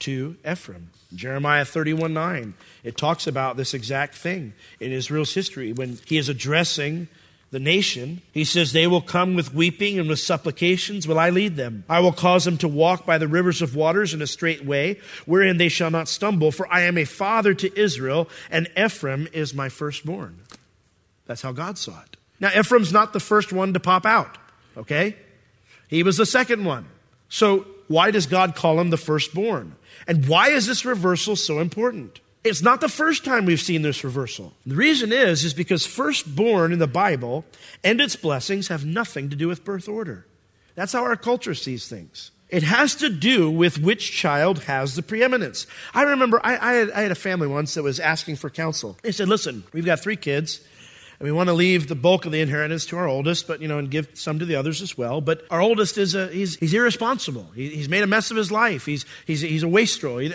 to 0.00 0.36
Ephraim. 0.48 0.90
Jeremiah 1.14 1.64
31 1.64 2.14
9, 2.14 2.54
it 2.84 2.96
talks 2.96 3.26
about 3.26 3.56
this 3.56 3.74
exact 3.74 4.14
thing 4.14 4.54
in 4.78 4.92
Israel's 4.92 5.34
history. 5.34 5.72
When 5.72 5.98
he 6.06 6.18
is 6.18 6.28
addressing 6.28 7.08
the 7.50 7.58
nation, 7.58 8.22
he 8.32 8.44
says, 8.44 8.72
They 8.72 8.86
will 8.86 9.00
come 9.00 9.34
with 9.34 9.52
weeping 9.52 9.98
and 9.98 10.08
with 10.08 10.20
supplications 10.20 11.08
will 11.08 11.18
I 11.18 11.30
lead 11.30 11.56
them. 11.56 11.84
I 11.88 12.00
will 12.00 12.12
cause 12.12 12.44
them 12.44 12.58
to 12.58 12.68
walk 12.68 13.04
by 13.04 13.18
the 13.18 13.26
rivers 13.26 13.60
of 13.60 13.74
waters 13.74 14.14
in 14.14 14.22
a 14.22 14.26
straight 14.26 14.64
way, 14.64 15.00
wherein 15.26 15.56
they 15.56 15.68
shall 15.68 15.90
not 15.90 16.08
stumble, 16.08 16.52
for 16.52 16.72
I 16.72 16.82
am 16.82 16.96
a 16.96 17.04
father 17.04 17.52
to 17.54 17.78
Israel, 17.78 18.28
and 18.50 18.68
Ephraim 18.78 19.28
is 19.32 19.52
my 19.52 19.68
firstborn. 19.68 20.38
That's 21.26 21.42
how 21.42 21.52
God 21.52 21.76
saw 21.76 22.00
it. 22.02 22.09
Now, 22.40 22.50
Ephraim's 22.58 22.92
not 22.92 23.12
the 23.12 23.20
first 23.20 23.52
one 23.52 23.74
to 23.74 23.80
pop 23.80 24.06
out, 24.06 24.38
okay? 24.76 25.16
He 25.88 26.02
was 26.02 26.16
the 26.16 26.26
second 26.26 26.64
one. 26.64 26.86
So 27.28 27.66
why 27.86 28.10
does 28.10 28.26
God 28.26 28.54
call 28.54 28.80
him 28.80 28.90
the 28.90 28.96
firstborn? 28.96 29.76
And 30.06 30.26
why 30.26 30.50
is 30.50 30.66
this 30.66 30.84
reversal 30.84 31.36
so 31.36 31.58
important? 31.58 32.20
It's 32.42 32.62
not 32.62 32.80
the 32.80 32.88
first 32.88 33.24
time 33.24 33.44
we've 33.44 33.60
seen 33.60 33.82
this 33.82 34.02
reversal. 34.02 34.54
The 34.64 34.74
reason 34.74 35.12
is, 35.12 35.44
is 35.44 35.52
because 35.52 35.84
firstborn 35.84 36.72
in 36.72 36.78
the 36.78 36.86
Bible 36.86 37.44
and 37.84 38.00
its 38.00 38.16
blessings 38.16 38.68
have 38.68 38.86
nothing 38.86 39.28
to 39.28 39.36
do 39.36 39.46
with 39.46 39.64
birth 39.64 39.88
order. 39.88 40.24
That's 40.74 40.92
how 40.92 41.02
our 41.02 41.16
culture 41.16 41.54
sees 41.54 41.88
things. 41.88 42.30
It 42.48 42.62
has 42.62 42.94
to 42.96 43.10
do 43.10 43.50
with 43.50 43.78
which 43.78 44.12
child 44.12 44.60
has 44.64 44.96
the 44.96 45.02
preeminence. 45.02 45.66
I 45.92 46.02
remember 46.02 46.40
I, 46.42 46.56
I, 46.56 46.72
had, 46.72 46.90
I 46.92 47.00
had 47.02 47.12
a 47.12 47.16
family 47.16 47.46
once 47.46 47.74
that 47.74 47.82
was 47.82 48.00
asking 48.00 48.36
for 48.36 48.50
counsel. 48.50 48.96
They 49.02 49.12
said, 49.12 49.28
listen, 49.28 49.64
we've 49.72 49.84
got 49.84 50.00
three 50.00 50.16
kids 50.16 50.60
and 51.20 51.26
we 51.26 51.32
want 51.32 51.48
to 51.48 51.52
leave 51.52 51.86
the 51.86 51.94
bulk 51.94 52.24
of 52.24 52.32
the 52.32 52.40
inheritance 52.40 52.86
to 52.86 52.96
our 52.96 53.06
oldest, 53.06 53.46
but 53.46 53.60
you 53.60 53.68
know, 53.68 53.78
and 53.78 53.90
give 53.90 54.08
some 54.14 54.38
to 54.38 54.46
the 54.46 54.56
others 54.56 54.80
as 54.80 54.96
well. 54.96 55.20
But 55.20 55.44
our 55.50 55.60
oldest 55.60 55.98
is 55.98 56.14
a, 56.14 56.28
he's, 56.28 56.56
he's 56.56 56.72
irresponsible. 56.72 57.46
He, 57.54 57.68
he's 57.68 57.90
made 57.90 58.02
a 58.02 58.06
mess 58.06 58.30
of 58.30 58.38
his 58.38 58.50
life. 58.50 58.86
He's, 58.86 59.04
he's, 59.26 59.42
he's 59.42 59.62
a 59.62 59.68
wastrel. 59.68 60.18
And 60.18 60.34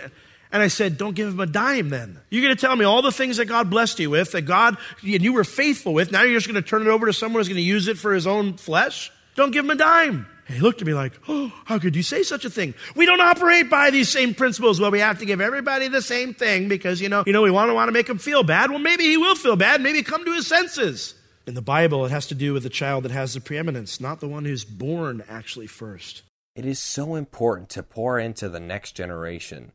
I 0.52 0.67
said, 0.67 1.00
don't 1.00 1.15
give 1.15 1.30
him 1.30 1.39
a 1.39 1.48
dime 1.48 1.89
then. 1.89 2.19
You're 2.30 2.43
going 2.43 2.56
to 2.56 2.62
tell 2.62 2.76
me 2.76 2.86
all 2.86 3.02
the 3.02 3.12
things 3.12 3.38
that 3.38 3.45
God 3.45 3.71
blessed 3.71 4.00
you 4.00 4.12
with, 4.12 4.34
that 4.34 4.43
God, 4.43 4.78
and 5.02 5.24
you 5.24 5.34
were 5.34 5.43
faithful 5.43 5.91
with. 5.91 6.12
Now 6.12 6.21
you're 6.21 6.38
just 6.38 6.48
going 6.48 6.62
to 6.62 6.67
turn 6.67 6.84
it 6.84 6.88
over 6.88 7.08
to 7.08 7.13
someone 7.13 7.39
who's 7.39 7.48
going 7.48 7.56
to 7.56 7.63
use 7.63 7.88
it 7.88 7.98
for 7.98 8.13
his 8.13 8.28
own 8.28 8.54
flesh? 8.54 9.12
Don't 9.36 9.52
give 9.52 9.65
him 9.65 9.71
a 9.71 9.76
dime. 9.76 10.28
And 10.47 10.55
he 10.55 10.62
looked 10.62 10.81
at 10.81 10.88
me 10.88 10.93
like, 10.93 11.13
oh, 11.27 11.51
how 11.65 11.79
could 11.79 11.95
you 11.95 12.03
say 12.03 12.23
such 12.23 12.45
a 12.45 12.49
thing? 12.49 12.73
We 12.95 13.05
don't 13.05 13.21
operate 13.21 13.69
by 13.69 13.89
these 13.89 14.10
same 14.10 14.34
principles. 14.34 14.79
Well, 14.79 14.91
we 14.91 14.99
have 14.99 15.19
to 15.19 15.25
give 15.25 15.41
everybody 15.41 15.88
the 15.88 16.01
same 16.01 16.34
thing 16.34 16.67
because, 16.67 17.01
you 17.01 17.10
know, 17.10 17.23
you 17.25 17.34
know, 17.34 17.41
we 17.41 17.51
want 17.51 17.69
to 17.69 17.73
want 17.73 17.88
to 17.88 17.93
make 17.93 18.10
him 18.10 18.19
feel 18.19 18.43
bad. 18.43 18.69
Well, 18.69 18.79
maybe 18.79 19.05
he 19.05 19.17
will 19.17 19.36
feel 19.36 19.55
bad. 19.55 19.81
Maybe 19.81 20.03
come 20.03 20.23
to 20.25 20.34
his 20.34 20.47
senses. 20.47 21.15
In 21.47 21.53
the 21.53 21.62
Bible, 21.62 22.05
it 22.05 22.12
has 22.12 22.27
to 22.27 22.36
do 22.36 22.53
with 22.53 22.63
the 22.63 22.69
child 22.69 23.03
that 23.03 23.12
has 23.12 23.34
the 23.34 23.41
preeminence, 23.41 23.99
not 23.99 24.19
the 24.19 24.27
one 24.27 24.45
who's 24.45 24.65
born 24.65 25.23
actually 25.27 25.67
first. 25.67 26.23
It 26.55 26.65
is 26.65 26.79
so 26.79 27.15
important 27.15 27.69
to 27.69 27.84
pour 27.84 28.17
into 28.19 28.49
the 28.49 28.60
next 28.60 28.93
generation 28.93 29.71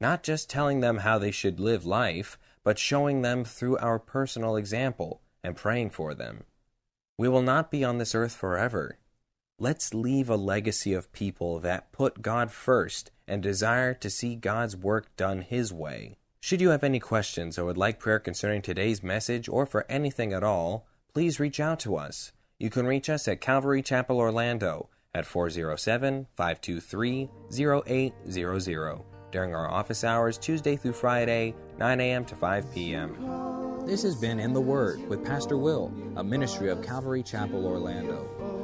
not 0.00 0.22
just 0.22 0.50
telling 0.50 0.80
them 0.80 0.98
how 0.98 1.18
they 1.18 1.30
should 1.30 1.60
live 1.60 1.86
life, 1.86 2.38
but 2.62 2.78
showing 2.78 3.22
them 3.22 3.44
through 3.44 3.78
our 3.78 3.98
personal 3.98 4.56
example 4.56 5.22
and 5.42 5.56
praying 5.56 5.90
for 5.90 6.14
them. 6.14 6.44
We 7.16 7.28
will 7.28 7.40
not 7.40 7.70
be 7.70 7.84
on 7.84 7.98
this 7.98 8.14
earth 8.14 8.34
forever. 8.34 8.98
Let's 9.64 9.94
leave 9.94 10.28
a 10.28 10.36
legacy 10.36 10.92
of 10.92 11.10
people 11.14 11.58
that 11.60 11.90
put 11.90 12.20
God 12.20 12.50
first 12.52 13.10
and 13.26 13.42
desire 13.42 13.94
to 13.94 14.10
see 14.10 14.36
God's 14.36 14.76
work 14.76 15.16
done 15.16 15.40
His 15.40 15.72
way. 15.72 16.18
Should 16.38 16.60
you 16.60 16.68
have 16.68 16.84
any 16.84 17.00
questions 17.00 17.58
or 17.58 17.64
would 17.64 17.78
like 17.78 17.98
prayer 17.98 18.18
concerning 18.18 18.60
today's 18.60 19.02
message 19.02 19.48
or 19.48 19.64
for 19.64 19.86
anything 19.88 20.34
at 20.34 20.44
all, 20.44 20.86
please 21.14 21.40
reach 21.40 21.60
out 21.60 21.80
to 21.80 21.96
us. 21.96 22.32
You 22.58 22.68
can 22.68 22.86
reach 22.86 23.08
us 23.08 23.26
at 23.26 23.40
Calvary 23.40 23.80
Chapel 23.80 24.18
Orlando 24.18 24.90
at 25.14 25.24
407 25.24 26.26
523 26.36 27.30
0800 27.58 29.00
during 29.30 29.54
our 29.54 29.70
office 29.70 30.04
hours 30.04 30.36
Tuesday 30.36 30.76
through 30.76 30.92
Friday, 30.92 31.54
9 31.78 32.00
a.m. 32.02 32.26
to 32.26 32.36
5 32.36 32.74
p.m. 32.74 33.84
This 33.86 34.02
has 34.02 34.14
been 34.14 34.40
In 34.40 34.52
the 34.52 34.60
Word 34.60 35.08
with 35.08 35.24
Pastor 35.24 35.56
Will, 35.56 35.90
a 36.16 36.22
ministry 36.22 36.68
of 36.68 36.82
Calvary 36.82 37.22
Chapel 37.22 37.64
Orlando. 37.64 38.33